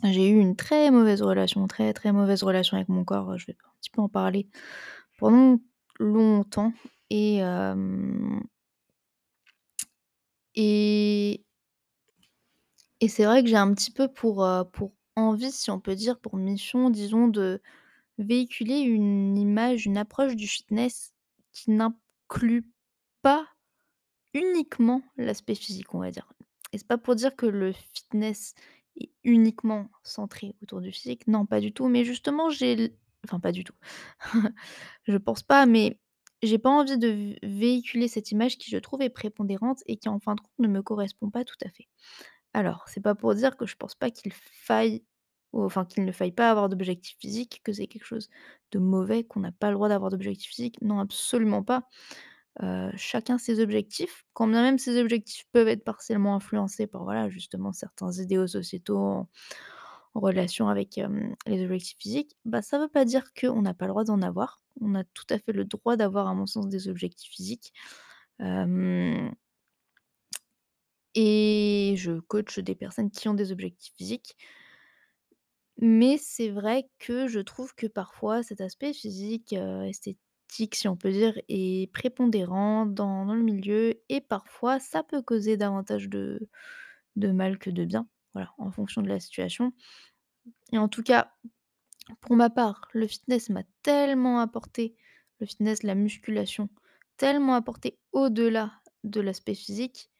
[0.05, 3.55] j'ai eu une très mauvaise relation, très, très mauvaise relation avec mon corps, je vais
[3.65, 4.49] un petit peu en parler,
[5.19, 5.59] pendant
[6.01, 6.73] longtemps
[7.11, 7.43] et
[10.55, 11.45] et
[13.01, 15.95] et c'est vrai que j'ai un petit peu pour, heu, pour envie, si on peut
[15.95, 17.61] dire, pour mission, disons, de
[18.19, 21.13] véhiculer une image, une approche du fitness
[21.53, 22.71] qui n'inclut
[23.23, 23.47] pas
[24.35, 26.29] uniquement l'aspect physique, on va dire.
[26.73, 28.55] Et c'est pas pour dire que le fitness
[29.25, 32.95] uniquement centré autour du physique, non, pas du tout, mais justement, j'ai
[33.27, 33.75] enfin, pas du tout.
[35.05, 35.99] Je pense pas, mais
[36.43, 40.21] j'ai pas envie de véhiculer cette image qui, je trouve, est prépondérante et qui, en
[40.21, 41.89] fin de compte, ne me correspond pas tout à fait.
[42.55, 45.05] Alors, c'est pas pour dire que je pense pas qu'il faille
[45.53, 48.29] enfin, qu'il ne faille pas avoir d'objectif physique, que c'est quelque chose
[48.73, 50.77] de mauvais, qu'on n'a pas le droit d'avoir d'objectif physique.
[50.83, 51.89] Non, absolument pas.
[52.63, 57.29] Heu, chacun ses objectifs, quand bien même ces objectifs peuvent être partiellement influencés par, voilà,
[57.31, 59.29] justement certains idéaux sociétaux en
[60.15, 61.01] relation avec,
[61.47, 64.61] les objectifs physiques, bah, ça veut pas dire qu'on n'a pas le droit d'en avoir.
[64.81, 67.73] On a tout à fait le droit d'avoir, à mon sens, des objectifs physiques.
[71.15, 74.35] Et je coach des personnes qui ont des objectifs physiques
[75.81, 79.85] mais c'est vrai que je trouve que parfois cet aspect physique, heu,
[80.53, 86.09] si on peut dire, est prépondérant dans le milieu et parfois ça peut causer davantage
[86.09, 86.49] de
[87.17, 89.73] mal que de bien, voilà, en fonction de la situation
[90.73, 91.33] et en tout cas,
[92.21, 94.97] pour ma part, le fitness m'a tellement apporté,
[95.41, 96.69] le fitness, la musculation,
[97.17, 98.73] tellement apporté au-delà
[99.05, 100.11] de l'aspect physique.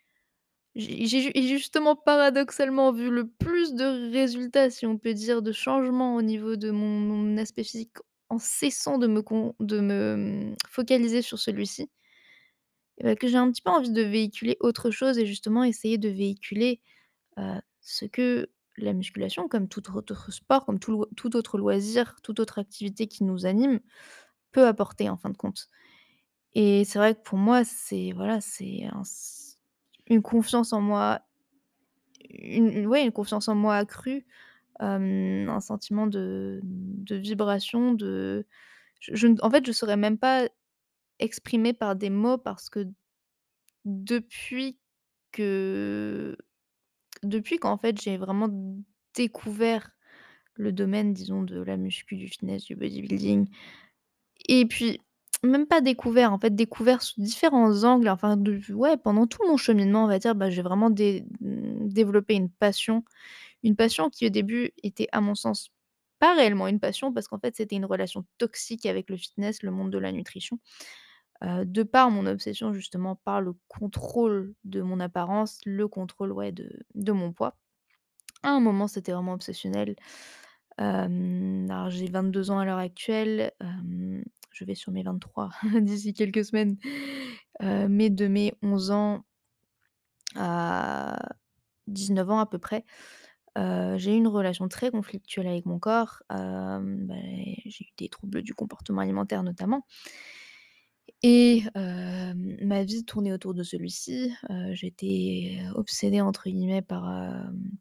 [0.75, 5.43] J'ai j'ai ju j'ai justement paradoxalement vu le plus de résultats, si on peut dire,
[5.43, 7.97] de changements au niveau de mon aspect physique
[8.31, 9.23] en cessant de me
[9.61, 11.91] de me, focaliser sur celui-ci
[13.03, 16.09] bah, que j'ai un petit peu envie de véhiculer autre chose et justement essayer de
[16.09, 16.81] véhiculer,
[17.81, 23.07] ce que la musculation, comme tout autre sport, comme tout autre loisir, toute autre activité
[23.07, 23.81] qui nous anime,
[24.53, 25.69] peut apporter en fin de compte.
[26.55, 28.89] Et c'est vrai que pour moi, c'est voilà, c'est
[30.07, 31.21] une confiance en moi,
[32.31, 34.27] une une confiance en moi accrue,
[34.81, 38.47] un sentiment de de vibration, de
[39.01, 40.49] je en fait, je saurais même pas
[41.21, 42.87] exprimer par des mots parce que
[43.85, 44.79] depuis
[45.33, 46.37] que
[47.23, 48.49] depuis qu'en fait, j'ai vraiment
[49.15, 49.91] découvert
[50.55, 53.49] le domaine, disons, de la muscu, du fitness, du bodybuilding
[54.49, 55.01] et puis
[55.45, 58.37] même pas découvert, en fait, découvert sous différents angles, enfin
[58.71, 63.05] ouais, pendant tout mon cheminement, on va dire, bah, j'ai vraiment dé développé une passion.
[63.63, 65.71] Une passion qui, au début, était, à mon sens,
[66.19, 69.71] pas réellement une passion parce qu'en fait, c'était une relation toxique avec le fitness, le
[69.71, 70.59] monde de la nutrition,
[71.43, 76.35] de par mon obsession, justement, par le contrôle de mon apparence, le contrôle,
[76.95, 77.57] de mon poids.
[78.43, 79.97] À un moment, c'était vraiment obsessionnel.
[80.79, 83.53] Alors j'ai 22 ans à l'heure actuelle,
[84.53, 86.77] je vais sur mes 23 d'ici quelques semaines,
[87.61, 89.25] mais de mes 11 ans
[90.37, 91.19] à
[91.89, 92.85] 19 ans à peu près,
[93.57, 98.55] j'ai eu une relation très conflictuelle avec mon corps, beh, j'ai eu des troubles du
[98.55, 99.85] comportement alimentaire notamment
[101.23, 104.33] et ma vie tournait autour de celui-ci,
[104.71, 107.05] j'étais «obsédée» entre guillemets par,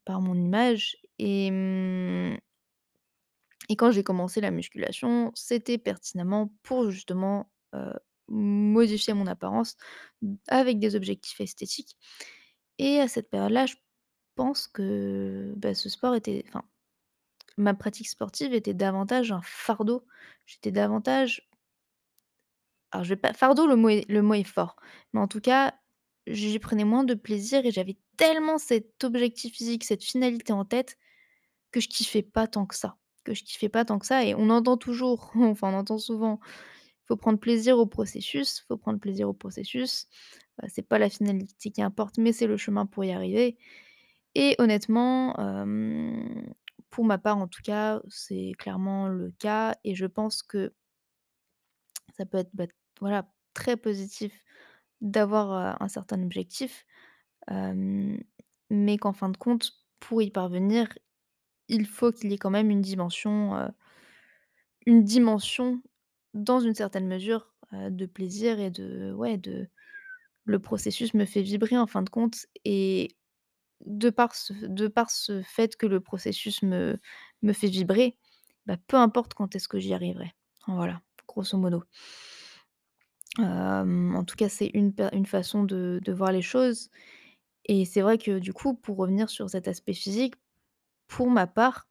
[0.06, 2.38] par mon image et mmh
[3.69, 7.51] et quand j'ai commencé la musculation, c'était pertinemment pour justement,
[8.30, 9.75] modifier mon apparence
[10.47, 11.95] avec des objectifs esthétiques
[12.80, 13.75] et à cette période-là, je
[14.38, 16.63] pense que, bah, ce sport était enfin,
[17.58, 20.06] ma pratique sportive était davantage un fardeau.
[20.47, 21.50] J'étais davantage
[22.91, 24.76] alors je vais pas fardeau, le mot est le mot est fort,
[25.13, 25.73] mais en tout cas,
[26.28, 30.97] j'y prenais moins de plaisir et j'avais tellement cet objectif physique, cette finalité en tête,
[31.71, 34.36] que je kiffais pas tant que ça, que je kiffais pas tant que ça et
[34.36, 36.39] on entend toujours, enfin on entend souvent:
[37.08, 40.08] «Faut prendre plaisir au processus, faut prendre plaisir au processus».
[40.60, 43.58] Bah, c'est pas la finalité qui importe, mais c'est le chemin pour y arriver
[44.38, 45.34] et honnêtement,
[46.91, 50.73] pour ma part en tout cas, c'est clairement le cas et je pense que
[52.15, 52.65] ça peut être, bah,
[53.00, 54.43] voilà, très positif
[55.02, 56.86] d'avoir, un certain objectif,
[58.69, 60.88] mais qu'en fin de compte, pour y parvenir,
[61.69, 63.71] il faut qu'il y ait quand même une dimension,
[64.86, 65.82] une dimension,
[66.34, 69.67] dans une certaine mesure, de plaisir et de ouais, de
[70.45, 73.17] le processus me fait vibrer en fin de compte et
[73.85, 76.99] de par ce de par ce fait que le processus me
[77.41, 78.17] me fait vibrer,
[78.65, 80.33] bah, peu importe quand est-ce que j'y arriverai.
[80.67, 81.83] Voilà, grosso modo.
[83.39, 86.89] En tout cas, c'est une une façon de de voir les choses
[87.65, 90.35] et c'est vrai que du coup, pour revenir sur cet aspect physique,
[91.07, 91.87] pour ma part,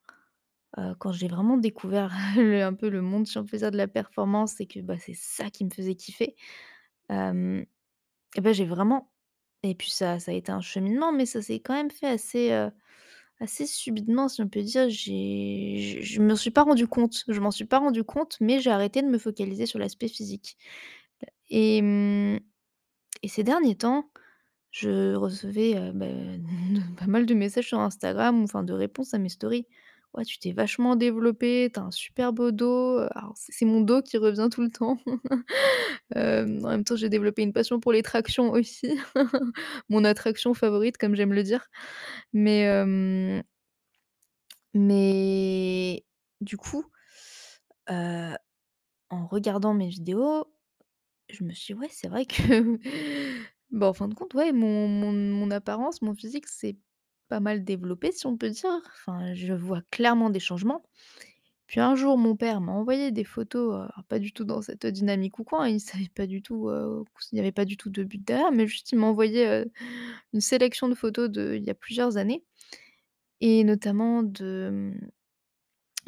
[0.98, 4.98] quand j'ai vraiment découvert un peu le monde, si de la performance et que, bah,
[4.98, 6.36] c'est ça qui me faisait kiffer,
[8.36, 9.12] et bah, j'ai vraiment
[9.70, 12.52] et puis ça ça a été un cheminement, mais ça s'est quand même fait assez,
[13.40, 14.88] assez subitement, si on peut dire.
[14.90, 18.60] J'ai je je me suis pas rendu compte, je m'en suis pas rendu compte, mais
[18.60, 20.56] j'ai arrêté de me focaliser sur l'aspect physique
[21.50, 22.40] et mmh
[23.22, 24.10] et ces derniers temps,
[24.70, 26.06] je recevais, bah,
[26.98, 29.66] pas mal de messages sur Instagram, enfin de réponses à mes stories.
[30.16, 33.00] «Ouais, tu t'es vachement développé, tu as un super beau dos»,
[33.36, 34.98] c'est c'est mon dos qui revient tout le temps.
[36.16, 38.98] En même temps, j'ai développé une passion pour les tractions aussi,
[39.90, 41.68] mon attraction favorite comme j'aime le dire.
[44.74, 46.04] Mais
[46.40, 46.84] du coup,
[49.10, 50.46] en regardant mes vidéos,
[51.30, 52.78] je me suis dit: «Ouais, c'est vrai que,
[53.70, 56.78] bah, en fin de compte, ouais, mon mon apparence, mon physique s'est
[57.28, 58.70] pas mal développé, si on peut dire».
[58.94, 60.82] Enfin, je vois clairement des changements.
[61.68, 65.38] Puis un jour, mon père m'a envoyé des photos, pas du tout dans cette dynamique
[65.40, 67.90] ou quoi, hein, il savait pas du tout, heu, il y avait pas du tout
[67.90, 69.64] de but derrière, mais juste il m'a envoyé,
[70.34, 72.44] une sélection de photos d'il y a plusieurs années
[73.40, 74.70] et notamment de,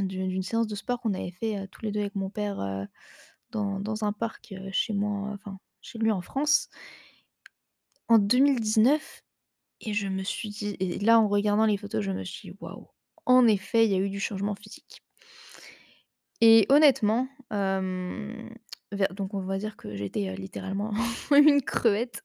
[0.01, 2.87] mmh, d'une séance de sport qu'on avait fait, tous les 2 avec mon père,
[3.53, 6.69] dans dans un parc, chez moi, enfin, chez lui en France
[8.09, 9.23] en 2019
[9.81, 12.57] et je me suis dit et là, en regardant les photos, je me suis dit:
[12.61, 12.89] «Waouh,
[13.27, 15.03] en effet, il y a eu du changement physique».
[16.41, 20.93] Et honnêtement, donc on va dire que j'étais, littéralement
[21.33, 22.23] une crevette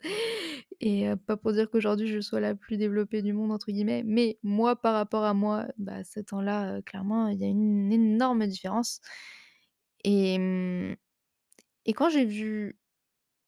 [0.81, 4.37] et pas pour dire qu'aujourd'hui je sois «la plus développée du monde» entre guillemets, mais
[4.43, 8.45] moi, par rapport à moi, bah, à ce temps-là, clairement, il y a une énorme
[8.47, 8.99] différence
[10.03, 10.95] et mmh
[11.85, 12.79] et quand j'ai vu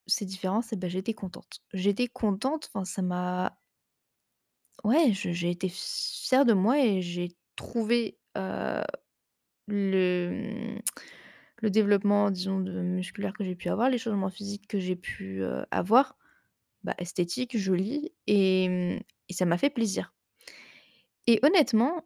[0.08, 1.62] ces différences bah, j'étais contente.
[1.74, 3.60] J'étais contente, ça m'a
[4.86, 8.18] ouais, j'ai été fière de moi et j'ai trouvé,
[9.68, 10.78] le,
[11.62, 16.18] le développement disons musculaire que j'ai pu avoir, les changements physiques que j'ai pu, avoir,
[16.84, 20.14] bah, esthétiques, jolis et mmh et ça m'a fait plaisir.
[21.28, 22.04] Et honnêtement,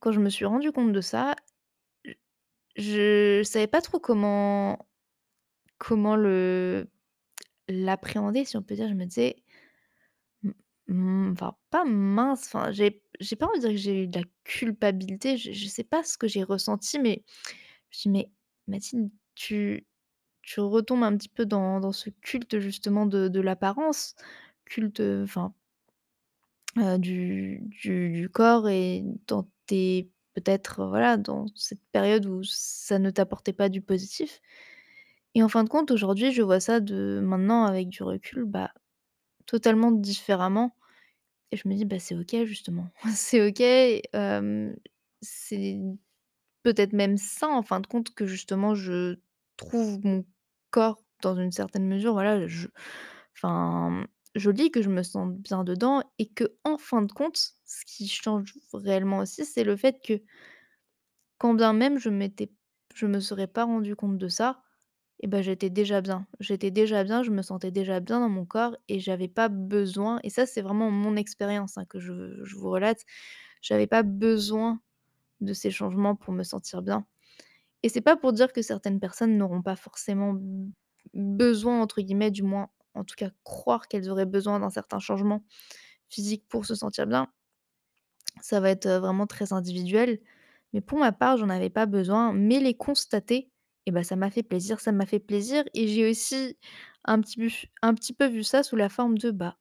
[0.00, 1.36] quand je me suis rendue compte de ça,
[2.76, 4.88] je savais pas trop comment
[5.78, 6.16] comment
[7.68, 8.88] l'appréhender si on peut dire.
[8.88, 9.42] Je me disais: «M
[10.88, 14.18] mmh, enfin pas mince», enfin j'ai j'ai pas envie de dire que j'ai eu de
[14.20, 17.24] la culpabilité, je je sais pas ce que j'ai ressenti, mais
[17.90, 18.30] je me suis dit: «Mais
[18.68, 19.86] Mathilde, tu
[20.42, 24.16] tu retombes un petit peu dans dans ce culte justement de de l'apparence,
[24.66, 25.54] culte, enfin,
[26.76, 32.98] heu, du du du corps et dans tes peut-être, voilà, dans cette période où ça
[32.98, 34.40] ne t'apportait pas du positif»
[35.34, 38.72] et en fin de compte, aujourd'hui, je vois ça de maintenant avec du recul, bah,
[39.46, 40.76] totalement différemment
[41.52, 43.62] et je me dis: «Bah, c'est OK justement, c'est OK»,
[45.22, 45.78] c'est
[46.62, 49.16] peut-être même sain en fin de compte que justement je
[49.56, 50.24] trouve mon
[50.70, 52.68] corps dans une certaine mesure, voilà, je
[53.36, 54.06] enfin,
[54.36, 58.54] joli, que je me sente bien dedans et qu'en fin de compte, ce qui change
[58.74, 60.20] réellement aussi, c'est le fait que
[61.38, 62.52] quand bien même je m'étais
[62.94, 64.62] je me serais pas rendu compte de ça
[65.26, 66.26] bah, j'étais déjà bien.
[66.40, 70.20] J'étais déjà bien, je me sentais déjà bien dans mon corps et j'avais pas besoin
[70.22, 73.04] et ça, c'est vraiment mon expérience, hein, que je je vous relate.
[73.62, 74.80] J'avais pas besoin
[75.40, 77.06] de ces changements pour me sentir bien
[77.82, 80.36] et c'est pas pour dire que certaines personnes n'auront pas forcément
[81.14, 85.44] «besoin» entre guillemets, du moins, en tout cas croire qu'elles auraient besoin d'un certain changement
[86.10, 87.28] physique pour se sentir bien.
[88.40, 90.20] Ça va être, vraiment très individuel,
[90.72, 93.50] mais pour ma part, j'en avais pas besoin, mais les constater
[93.88, 96.58] et bah, ça m'a fait plaisir, ça m'a fait plaisir et j'ai aussi
[97.04, 99.56] un petit bu un petit peu vu ça sous la forme de, bah,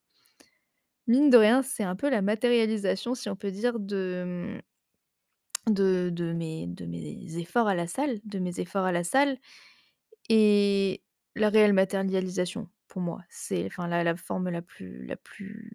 [1.07, 4.59] mine de rien, c'est un peu la matérialisation, si on peut dire, de,
[5.67, 9.03] mmh, de de mes de mes efforts à la salle de mes efforts à la
[9.03, 9.37] salle
[10.29, 11.03] et
[11.35, 15.71] la réelle matérialisation pour moi, c'est enfin la la forme la plus la plus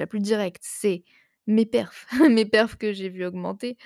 [0.00, 1.04] la plus directe, c'est
[1.46, 3.78] mes perfs, mes perfs que j'ai vu augmenter,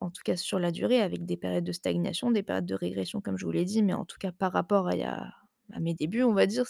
[0.00, 3.20] en tout cas sur la durée avec des périodes de stagnation, des périodes de régression
[3.20, 6.34] comme je vous l'ai dit, mais en tout cas par rapport à mes débuts, on
[6.34, 6.64] va dire,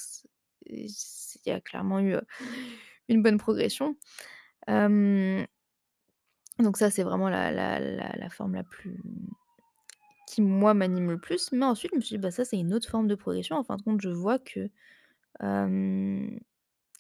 [0.66, 0.88] il
[1.46, 2.16] y a clairement eu,
[3.08, 3.96] une bonne progression.
[4.68, 5.46] Donc
[6.76, 9.00] ça, c'est vraiment la forme la plus
[10.26, 12.74] qui moi m'anime le plus, mais ensuite je me suis dit: «Bah, ça, c'est une
[12.74, 13.56] autre forme de progression».
[13.56, 14.70] En fin de compte, je vois que,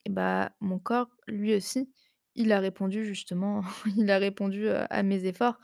[0.04, 1.90] et bah, mon corps, lui aussi,
[2.34, 3.62] il a répondu justement,
[3.96, 5.58] il a répondu, à mes efforts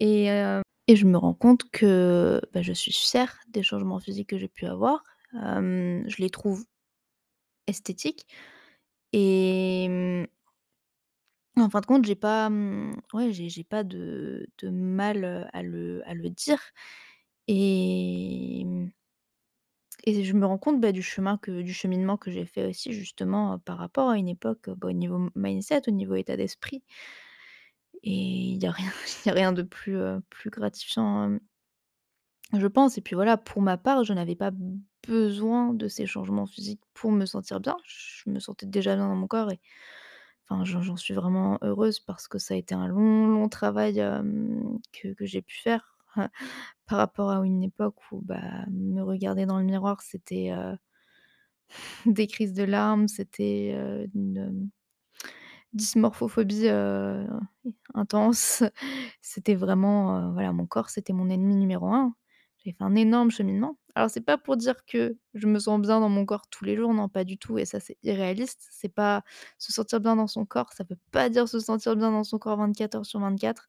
[0.00, 4.30] et heu et je me rends compte que, bah, je suis fière des changements physiques
[4.30, 6.64] que j'ai pu avoir, je les trouve
[7.66, 8.26] esthétiques
[9.12, 10.26] et mmh
[11.56, 16.14] en fin de compte, j'ai pas, mmh, ouais, j'ai pas de mal, à le à
[16.14, 16.60] le dire
[17.48, 18.90] et mmh
[20.04, 22.92] et je me rends compte, bah, du chemin que du cheminement que j'ai fait aussi
[22.92, 26.82] justement, par rapport à une époque, bah, au niveau mindset, au niveau état d'esprit
[28.02, 28.90] et il y a rien
[29.26, 31.38] a rien de plus, heu, plus gratifiant,
[32.58, 34.50] je pense et puis voilà, pour ma part, je n'avais pas
[35.06, 37.76] besoin de ces changements physiques pour me sentir bien.
[37.84, 39.60] Je me sentais déjà bien dans mon corps et
[40.48, 43.96] enfin, j'en suis vraiment heureuse parce que ça a été un long, long travail,
[44.92, 45.98] que que j'ai pu faire
[46.86, 50.52] par rapport à une époque où, bah, me regarder dans le miroir, c'était,
[52.06, 53.72] des crises de larmes, c'était,
[54.14, 54.70] une,
[55.72, 57.26] dysmorphophobie, heu,
[57.94, 58.62] intense.
[59.22, 62.14] C'était vraiment, heu, voilà, mon corps, c'était mon ennemi numéro un.
[62.64, 63.78] J'ai fait un énorme cheminement.
[63.94, 66.76] Alors c'est pas pour dire que je me sens bien dans mon corps tous les
[66.76, 68.68] jours, non, pas du tout et ça, c'est irréaliste.
[68.70, 69.22] C'est pas
[69.58, 72.38] se sentir bien dans son corps, ça veut pas dire se sentir bien dans son
[72.38, 73.68] corps 24 heures sur 24.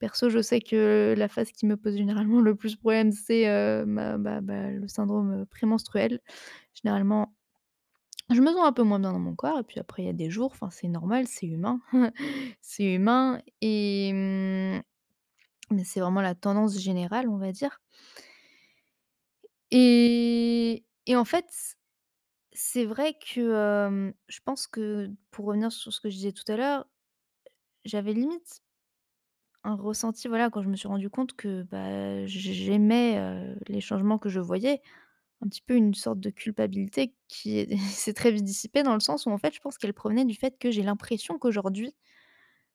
[0.00, 3.46] Perso, je sais que la phase qui me pose généralement le plus problème, c'est,
[3.86, 6.20] ma bah bah, le syndrome, prémenstruel.
[6.74, 7.34] Généralement,
[8.30, 10.08] je me sens un peu moins bien dans mon corps et puis après il y
[10.08, 11.80] a des jours, enfin c'est normal, c'est humain.
[12.62, 14.82] C'est humain et mmh,
[15.72, 17.80] mais c'est vraiment la tendance générale, on va dire
[19.70, 21.46] et et en fait,
[22.52, 26.56] c'est vrai que, je pense que pour revenir sur ce que je disais tout à
[26.56, 26.86] l'heure,
[27.84, 28.62] j'avais limite
[29.64, 34.28] un ressenti, voilà, quand je me suis rendu compte que, bah, j'aimais, les changements que
[34.28, 34.82] je voyais,
[35.42, 39.00] un petit peu une sorte de culpabilité qui est s'est très vite dissipée dans le
[39.00, 41.94] sens où, en fait, je pense qu'elle provenait du fait que j'ai l'impression qu'aujourd'hui,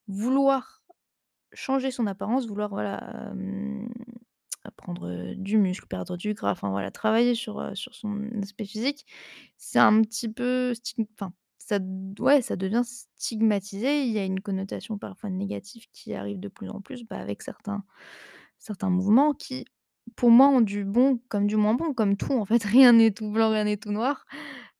[0.07, 0.83] vouloir
[1.53, 3.33] changer son apparence, vouloir, voilà,
[4.75, 9.05] prendre, du muscle, perdre du gras, enfin, voilà, travailler sur, sur son aspect physique,
[9.57, 10.73] c'est un petit peu
[11.13, 11.79] enfin, ça
[12.19, 14.03] ouais, ça devient stigmatisé.
[14.03, 17.41] Il y a une connotation parfois négative qui arrive de plus en plus, bah, avec
[17.41, 17.83] certains
[18.59, 19.65] certains mouvements qui,
[20.15, 23.11] pour moi, ont du bon comme du moins bon, comme tout, en fait, rien n'est
[23.11, 24.25] tout blanc, rien n'est tout noir.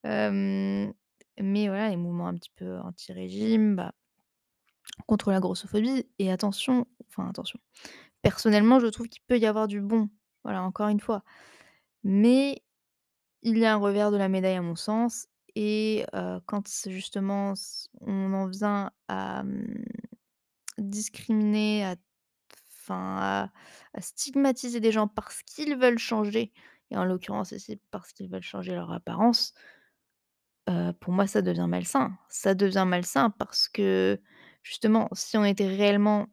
[0.04, 3.94] Mais voilà, les mouvements un petit peu anti-régime, bah,
[5.06, 6.06] contre la grossophobie.
[6.20, 7.60] Et attention, enfin attention,
[8.22, 10.10] personnellement, je trouve qu'il peut y avoir du bon,
[10.44, 11.24] voilà, encore une fois,
[12.04, 12.64] mais
[13.44, 15.28] il y a un revers de la médaille à mon sens.
[15.56, 16.06] Et
[16.46, 17.54] quand justement
[18.02, 19.86] on en vient à, mmh,
[20.78, 21.96] discriminer, à
[22.88, 23.50] enfin,
[23.94, 26.54] à stigmatiser des gens parce qu'ils veulent changer
[26.92, 29.54] et en l'occurrence ici parce qu'ils veulent changer leur apparence,
[30.70, 32.18] heu, pour moi ça devient malsain.
[32.30, 34.20] Ça devient malsain parce que
[34.64, 36.28] justement, si on était réellement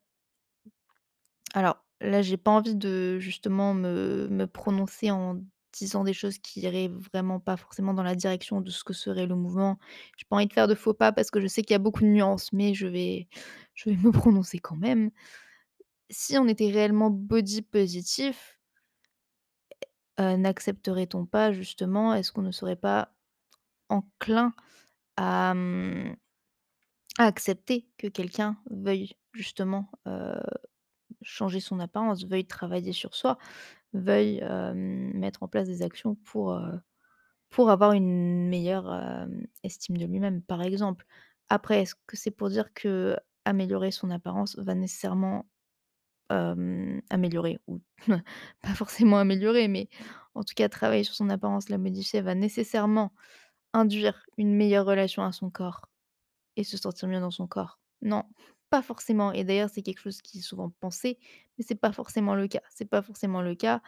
[1.54, 5.40] alors là, j'ai pas envie de justement me me prononcer en
[5.72, 9.26] disant des choses qui iraient vraiment pas forcément dans la direction de ce que serait
[9.26, 9.78] le mouvement.
[10.16, 11.78] J'ai pas envie de faire de faux pas parce que je sais qu'il y a
[11.80, 13.28] beaucoup de nuances, mais je vais
[13.74, 15.10] je vais me prononcer quand même.
[16.08, 18.58] Si on était réellement body positif,
[20.20, 23.14] heu, n'accepterait-on pas justement est-ce qu'on ne serait pas
[23.90, 24.54] enclin
[25.16, 26.16] à, mmh,
[27.18, 30.40] accepter que quelqu'un veuille justement, heu,
[31.22, 33.38] changer son apparence, veuille travailler sur soi,
[33.94, 36.58] veuille, hem, mettre en place des actions pour,
[37.50, 39.26] pour avoir une meilleure,
[39.64, 41.06] estime de lui-même, par exemple?
[41.48, 45.46] Après, est-ce que c'est pour dire qu'améliorer son apparence va nécessairement,
[46.30, 47.80] améliorer ou
[48.62, 49.88] pas forcément améliorer, mais
[50.34, 53.12] en tout cas travailler sur son apparence, la modifier, va nécessairement
[53.74, 55.82] induire une meilleure relation à son corps
[56.56, 57.80] et se sentir mieux dans son corps?
[58.02, 58.24] Non,
[58.70, 61.18] pas forcément et d'ailleurs, c'est quelque chose qui est souvent pensé,
[61.58, 62.62] mais c'est pas forcément le cas.
[62.70, 63.82] C'est pas forcément le cas.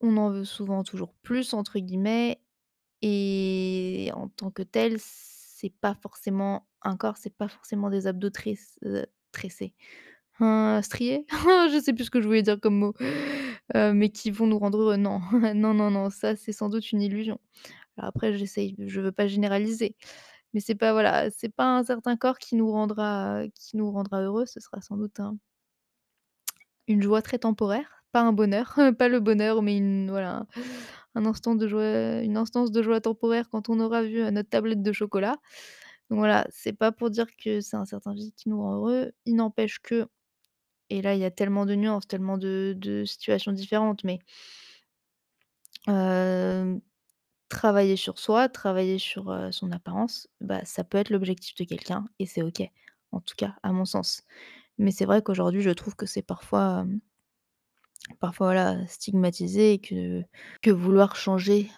[0.00, 2.42] On en veut souvent «toujours plus» entre guillemets
[3.02, 8.30] et en tant que tel, c'est pas forcément un corps, c'est pas forcément des abdos
[8.84, 9.74] heu, tressés,
[10.40, 11.26] hein, striés?
[11.72, 12.94] Je sais plus ce que je voulais dire comme mot,
[13.76, 14.96] heu, mais qui vont nous rendre heureux.
[15.54, 17.40] Non, non, non, ça, c'est sans doute une illusion.
[17.98, 19.96] Après, j'essaye je veux pas généraliser,
[20.54, 24.22] mais c'est pas voilà, c'est pas un certain corps qui nous rendra qui nous rendra
[24.22, 25.38] heureux, ce sera sans doute un
[26.88, 30.46] une joie très temporaire, pas un bonheur, pas le bonheur, mais une voilà,
[31.14, 35.36] un une instance de joie temporaire quand on aura vu, notre tablette de chocolat.
[36.10, 39.12] Donc voilà, c'est pas pour dire que c'est un certain physique qui nous rend heureux.
[39.26, 40.06] Il n'empêche que
[40.90, 44.20] et là, il y a tellement de nuances, tellement de situations différentes, mais
[47.48, 52.26] travailler sur soi, travailler sur, son apparence, bah, ça peut être l'objectif de quelqu'un et
[52.26, 52.62] c'est OK,
[53.12, 54.22] en tout cas à mon sens.
[54.78, 56.84] Mais c'est vrai qu'aujourd'hui, je trouve que c'est parfois,
[58.20, 60.22] parfois, voilà, stigmatisé et que
[60.62, 61.70] que vouloir changer,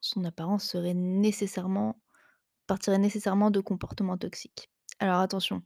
[0.00, 2.00] son apparence serait nécessairement
[2.66, 4.70] partirait nécessairement de comportements toxiques.
[5.00, 5.62] Alors attention,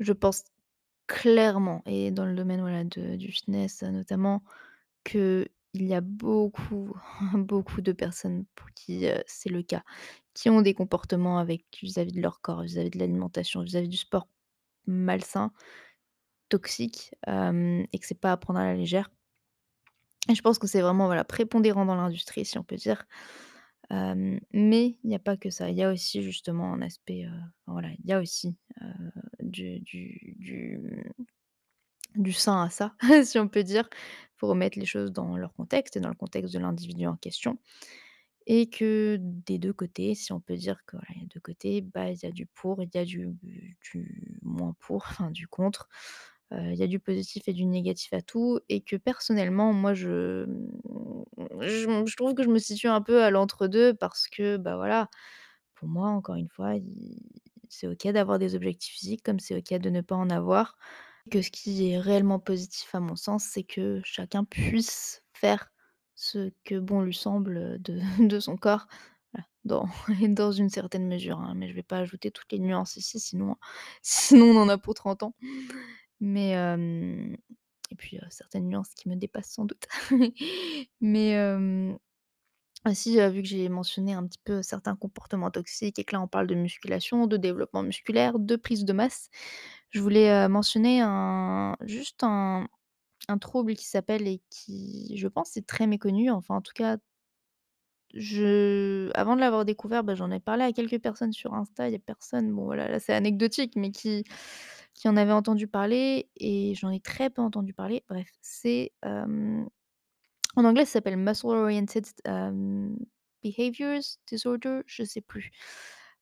[0.00, 0.44] je pense
[1.12, 4.42] clairement et dans le domaine, voilà, de du fitness, heu, notamment,
[5.04, 6.94] qu'il y a beaucoup,
[7.34, 9.84] beaucoup de personnes pour qui, heu, c'est le cas,
[10.34, 14.28] qui ont des comportements vis-à-vis de leur corps, vis-à-vis de l'alimentation, vis-à-vis du sport
[14.86, 15.52] malsain,
[16.48, 19.10] toxique, et que c'est pas à prendre à la légère.
[20.28, 23.04] Et je pense que c'est vraiment, voilà, prépondérant dans l'industrie, si on peut dire.
[23.90, 25.70] Mais il y a pas que ça.
[25.70, 27.26] Il y a aussi justement un aspect,
[27.66, 28.56] voilà, il y a aussi,
[29.40, 30.80] du du du,
[32.16, 33.88] du sain à ça, si on peut dire.
[34.36, 37.58] Faut remettre les choses dans leur contexte et dans le contexte de l'individu en question
[38.46, 41.40] et que des 2 côtés, si on peut dire que, voilà, il y a 2
[41.40, 43.28] côtés, bah, il y a du pour, il y a du
[44.42, 45.88] moins pour, enfin du contre.
[46.52, 49.94] Heu, il y a du positif et du négatif à tout et que personnellement, moi,
[49.94, 50.46] je,
[52.16, 55.08] trouve que je me situe un peu à l'entre-deux parce que, bah, voilà,
[55.74, 56.74] pour moi, encore une fois,
[57.68, 60.76] c'est OK d'avoir des objectifs physiques comme c'est OK de ne pas en avoir.
[61.30, 65.72] Que ce qui est réellement positif à mon sens, c'est que chacun puisse faire
[66.14, 68.00] ce que bon lui semble, de
[68.40, 68.86] son corps,
[69.64, 69.88] dans
[70.28, 73.56] dans une certaine mesure, hein, mais je vais pas ajouter toutes les nuances ici, sinon
[74.02, 75.34] sinon on en a pour 30 ans.
[76.22, 77.36] Mais hem
[77.92, 79.86] et puis, heu, certaines nuances qui me dépassent sans doute.
[81.02, 81.36] Mais
[82.88, 86.28] aussi, vu que j'ai mentionné un petit peu certains comportements toxiques et que là on
[86.28, 89.30] parle de musculation, de développement musculaire, de prise de masse,
[89.90, 92.68] je voulais, mentionner un juste un
[93.28, 96.98] un trouble qui s'appelle et qui, je pense, est très méconnu, enfin en tout cas
[98.14, 101.92] je avant de l'avoir découvert, bah, j'en ai parlé à quelques personnes sur Insta, il
[101.92, 104.24] y a personne, bon voilà, là c'est anecdotique, mais qui
[104.94, 108.04] qui en avaient entendu parler et j'en ai très peu entendu parler.
[108.08, 109.66] Bref, c'est, en
[110.56, 112.06] anglais ça s'appelle Muscle Oriented,
[113.42, 115.50] Behaviors Disorder, je sais plus.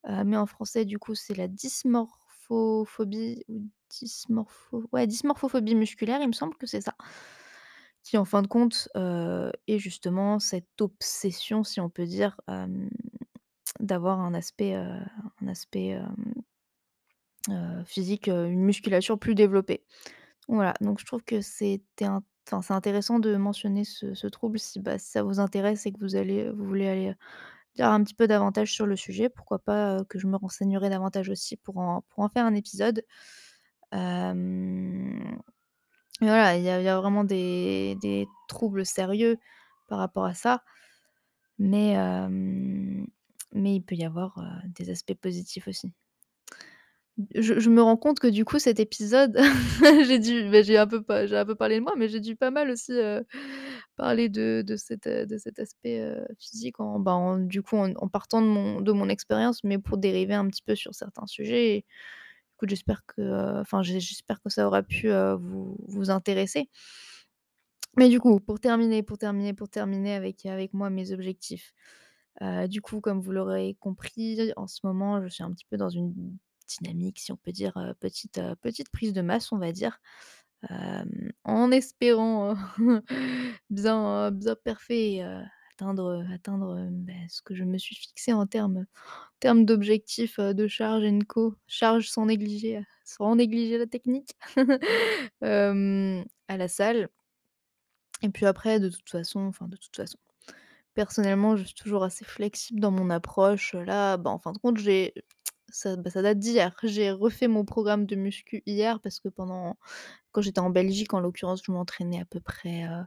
[0.08, 3.44] Mais en français du coup c'est la dysmorphophobie
[3.90, 6.94] dysmorpho ouais, dysmorphophobie musculaire, il me semble que c'est ça.
[8.02, 12.40] Qui en fin de compte, est justement cette obsession, si on peut dire,
[13.78, 16.00] d'avoir un aspect, un aspect,
[17.48, 19.84] heu, physique, heu, une musculature plus développée.
[20.48, 21.82] Voilà, donc je trouve que c'est
[22.70, 26.50] intéressant de mentionner ce trouble si, bah, si ça vous intéresse et que vous allez
[26.50, 27.14] vous voulez aller,
[27.76, 29.28] dire un petit peu davantage sur le sujet.
[29.30, 33.04] Pourquoi pas, heu, que je me renseignerai davantage aussi pour en faire un épisode.
[36.20, 39.38] Voilà, il y a vraiment des troubles sérieux
[39.88, 40.62] par rapport à ça,
[41.58, 41.96] mais
[43.52, 44.42] mais il peut y avoir,
[44.74, 45.92] des aspects positifs aussi.
[47.34, 49.36] Je me rends compte que du coup cet épisode,
[50.06, 52.20] j'ai dû bah, j'ai un peu pa j'ai un peu parlé de moi, mais j'ai
[52.20, 53.24] dû pas mal aussi, heu,
[53.96, 57.76] parler de de cet, heu, de cet aspect, heu, physique en, bah, en du coup
[57.78, 61.26] en partant de mon de mon expérience, mais pour dériver un petit peu sur certains
[61.26, 61.84] sujets
[62.64, 65.08] j'espère que, enfin j'espère que ça aura pu,
[65.40, 66.68] vous vous intéresser.
[67.96, 71.72] Mais du coup, pour terminer, pour terminer, pour terminer avec avec moi mes objectifs.
[72.68, 75.90] Du coup, comme vous l'aurez compris, en ce moment, je suis un petit peu dans
[75.90, 76.38] une
[76.78, 80.00] dynamique, si on peut dire, petite, petite prise de masse, on va dire.
[81.44, 82.54] En espérant,
[83.70, 84.56] bien, bien
[84.90, 85.42] et heu,
[85.72, 88.86] atteindre, atteindre, bah, ce que je me suis fixé en termes,
[89.40, 91.54] termes d'objectifs, de charge and co.
[91.68, 94.32] Charge sans négliger, sans négliger la technique.
[96.48, 97.08] À la salle.
[98.22, 100.18] Et puis après, de toute façon, enfin de toute façon,
[100.94, 103.74] personnellement, je suis toujours assez flexible dans mon approche.
[103.74, 105.14] Là, bah, en fin de compte, j'ai
[105.72, 106.74] ça bah, ça date d'hier.
[106.82, 109.76] J'ai refait mon programme de muscu hier parce que pendant
[110.32, 113.04] quand j'étais en Belgique, en l'occurrence, je m'entraînais à peu près, heu,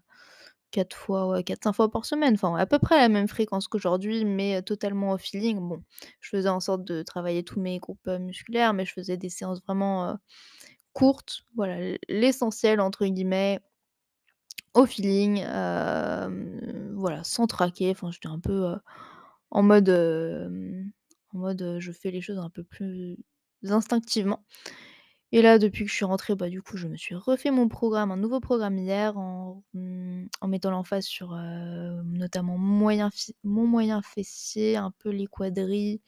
[0.71, 4.25] 4 fois, ouais, 4-5 fois par semaine, enfin, à peu près la même fréquence qu'aujourd'hui,
[4.25, 5.59] mais totalement au feeling.
[5.59, 5.83] Bon,
[6.21, 9.61] je faisais en sorte de travailler tous mes groupes, musculaires, mais je faisais des séances
[9.67, 10.17] vraiment,
[10.93, 11.43] courtes.
[11.55, 13.59] Voilà, «l l'essentiel» entre guillemets
[14.75, 15.43] au feeling,
[16.95, 17.91] voilà, sans traquer.
[17.91, 18.73] Enfin, j'étais un peu,
[19.51, 19.89] en mode,
[21.33, 23.17] en mode, je fais les choses un peu plus
[23.67, 24.43] instinctivement.
[25.31, 27.67] Et là, depuis que je suis rentrée, bah, du coup, je me suis refait mon
[27.67, 31.35] programme, un nouveau programme hier en, mmh, mettant l'emphase sur,
[32.05, 36.01] notamment mon moyen fessier, un peu les quadris,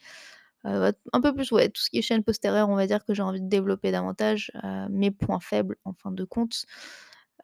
[0.64, 3.24] un peu plus, ouais, tout ce qui est chaîne postérieure, on va dire que j'ai
[3.24, 4.52] envie de développer davantage,
[4.92, 6.66] mes points faibles en fin de compte.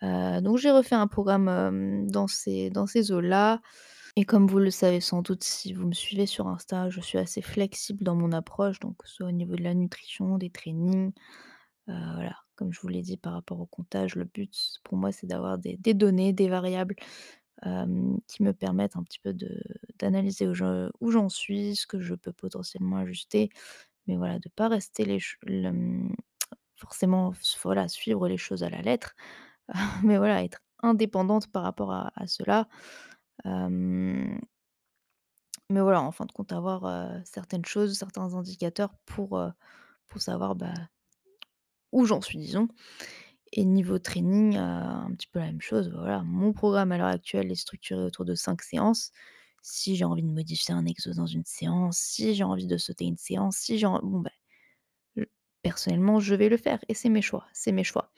[0.04, 3.60] Donc j'ai refait un programme, dans ces dans ces eaux-là
[4.18, 7.18] et comme vous le savez sans doute si vous me suivez sur Insta, je suis
[7.18, 11.12] assez flexible dans mon approche, donc soit au niveau de la nutrition, des trainings,
[11.90, 12.38] heu, voilà.
[12.56, 14.54] comme je vous l'ai dit par rapport au comptage, le but
[14.84, 16.96] pour moi, c'est d'avoir des données, des variables,
[18.28, 19.34] qui me permettent un petit peu
[20.00, 23.50] d'analyser où je où j'en suis, ce que je peux potentiellement ajuster.
[24.08, 26.14] Mais voilà, de pas rester les mmh,
[26.78, 27.34] forcément
[27.64, 29.16] voilà, suivre les choses à la lettre,
[30.06, 32.68] mais voilà, être indépendante par rapport à cela.
[33.46, 34.40] Mais
[35.80, 39.42] voilà, en fin de compte, avoir, certaines choses, certains indicateurs pour,
[40.08, 40.74] pour savoir, bah,
[41.92, 42.68] où j'en suis, disons.
[43.54, 47.08] Et niveau training, un petit peu la même chose, bah, voilà, mon programme à l'heure
[47.08, 49.12] actuelle est structuré autour de 5 séances.
[49.62, 53.06] Si j'ai envie de modifier un exo dans une séance, si j'ai envie de sauter
[53.06, 54.32] une séance, si j'ai bon, bah,
[55.62, 58.12] personnellement, je vais le faire et c'est mes choix, c'est mes choix.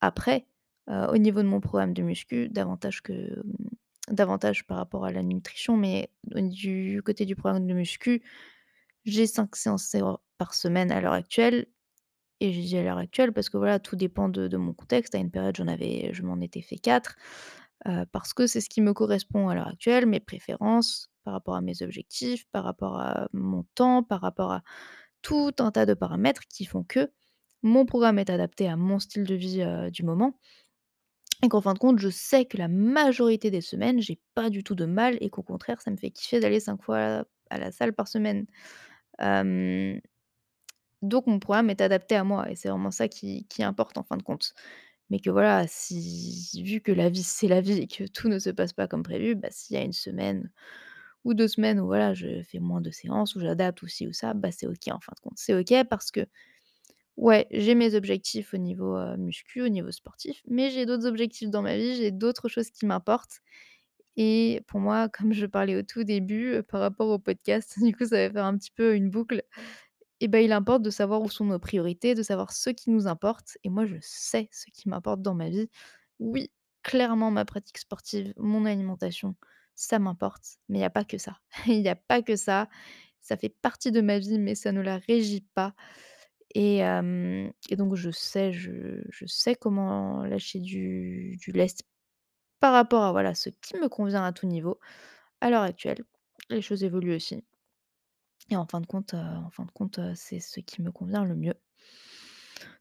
[0.00, 0.46] Après,
[0.86, 3.68] au niveau de mon programme de muscu, davantage que, mmh,
[4.10, 8.22] davantage par rapport à la nutrition, mais du côté du programme de muscu,
[9.04, 11.66] j'ai 5 séances séance par semaine à l'heure actuelle
[12.40, 15.14] et je dis à l'heure actuelle parce que voilà, tout dépend de mon contexte.
[15.14, 17.16] À une période, j'en avais je m'en étais fait 4,
[17.88, 21.54] heu, parce que c'est ce qui me correspond à l'heure actuelle, mes préférences par rapport
[21.56, 24.62] à mes objectifs, par rapport à mon temps, par rapport à
[25.22, 27.10] tout un tas de paramètres qui font que
[27.62, 30.38] mon programme est adapté à mon style de vie, du moment
[31.44, 34.64] et qu'en fin de compte, je sais que la majorité des semaines, j'ai pas du
[34.64, 37.72] tout de mal et qu'au contraire, ça me fait kiffer d'aller 5 fois à la
[37.72, 38.46] salle par semaine.
[41.02, 44.16] Donc mon programme est adapté à moi et c'est vraiment ça qui importe en fin
[44.16, 44.54] de compte.
[45.10, 48.38] Mais que voilà, si vu que la vie, c'est la vie et que tout ne
[48.38, 50.50] se passe pas comme prévu, bah, s'il y a une semaine
[51.24, 54.12] ou 2 semaines où voilà, je fais moins de séances, où j'adapte ou ci ou
[54.14, 55.34] ça, bah, c'est OK en fin de compte.
[55.38, 56.26] C'est OK parce que
[57.16, 61.62] Ouais, j'ai mes objectifs au niveau, muscu, au niveau sportif, mais j'ai d'autres objectifs dans
[61.62, 63.40] ma vie, j'ai d'autres choses qui m'importent
[64.16, 68.04] et pour moi, comme je parlais au tout début, par rapport au podcast, du coup,
[68.06, 69.42] ça va faire un petit peu une boucle
[70.20, 73.06] et ben, il importe de savoir où sont nos priorités, de savoir ce qui nous
[73.08, 75.68] importe et moi, je sais ce qui m'importe dans ma vie.
[76.20, 76.50] Oui,
[76.82, 79.36] clairement, ma pratique sportive, mon alimentation,
[79.74, 81.38] ça m'importe, mais il y a pas que ça.
[81.66, 82.68] Il y a pas que ça.
[83.20, 85.74] Ça fait partie de ma vie, mais ça ne la régit pas
[86.54, 86.82] et
[87.76, 91.84] donc je sais je sais comment lâcher du lest
[92.60, 94.78] par rapport à, voilà, ce qui me convient à tout niveau,
[95.40, 96.04] à l'heure actuelle.
[96.48, 97.44] Les choses évoluent aussi
[98.50, 101.34] et en fin de compte, en fin de compte, c'est ce qui me convient le
[101.34, 101.54] mieux.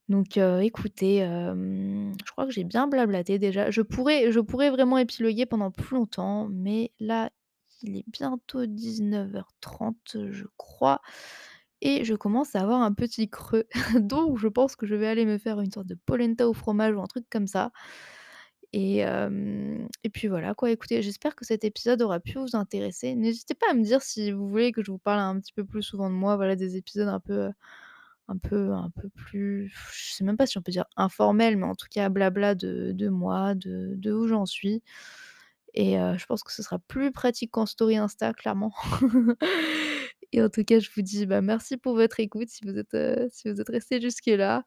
[0.10, 3.72] Donc écoutez, je crois que j'ai bien blablaté déjà.
[3.72, 7.30] Je pourrais je pourrais vraiment épiloguer pendant plus longtemps, mais là,
[7.82, 11.02] il est bientôt 19:30, je crois
[11.84, 13.66] et je commence à avoir un petit creux.
[14.00, 16.96] Donc je pense que je vais aller me faire une sorte de polenta au fromage
[16.96, 17.72] ou un truc comme ça
[18.72, 19.00] et
[20.04, 20.72] et puis voilà quoi.
[20.72, 23.16] Écoutez, j'espère que cet épisode aura pu vous intéresser.
[23.16, 25.66] N'hésitez pas à me dire si vous voulez que je vous parle un petit peu
[25.66, 27.50] plus souvent de moi, voilà, des épisodes un peu,
[28.30, 31.66] un peu un peu plus je sais même pas si on peut dire informel, mais
[31.66, 34.82] en tout cas blabla de de moi, de de où j'en suis
[35.76, 38.74] et je pense que ce sera plus pratique qu'en story Insta clairement
[40.34, 42.94] et en tout cas, je vous dis, bah, merci pour votre écoute si vous êtes,
[42.94, 44.66] êtes restés jusque-là.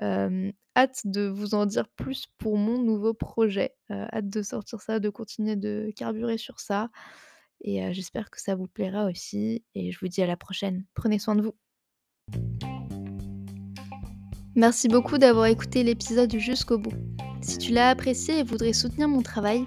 [0.00, 4.98] Hâte de vous en dire plus pour mon nouveau projet, heu, hâte de sortir ça,
[4.98, 6.90] de continuer de carburer sur ça
[7.64, 10.84] et j'espère que ça vous plaira aussi et je vous dis à la prochaine.
[10.94, 11.54] Prenez soin de vous.
[14.54, 16.94] Merci beaucoup d'avoir écouté l'épisode jusqu'au bout.
[17.40, 19.64] Si tu l'as apprécié et voudrais soutenir mon travail,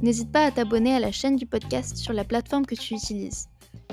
[0.00, 3.49] n'hésite pas à t'abonner à la chaîne du podcast sur la plateforme que tu utilises.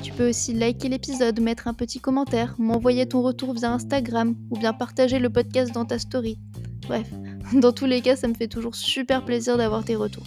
[0.07, 4.57] Tu peux aussi liker l'épisode, mettre un petit commentaire, m'envoyer ton retour via Instagram ou
[4.57, 6.39] bien partager le podcast dans ta story.
[6.87, 7.11] Bref,
[7.53, 10.23] dans tous les cas, ça me fait toujours super plaisir d'avoir tes retours.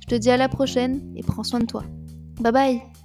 [0.00, 1.84] Je te dis à la prochaine et prends soin de toi.
[2.40, 3.03] Bye bye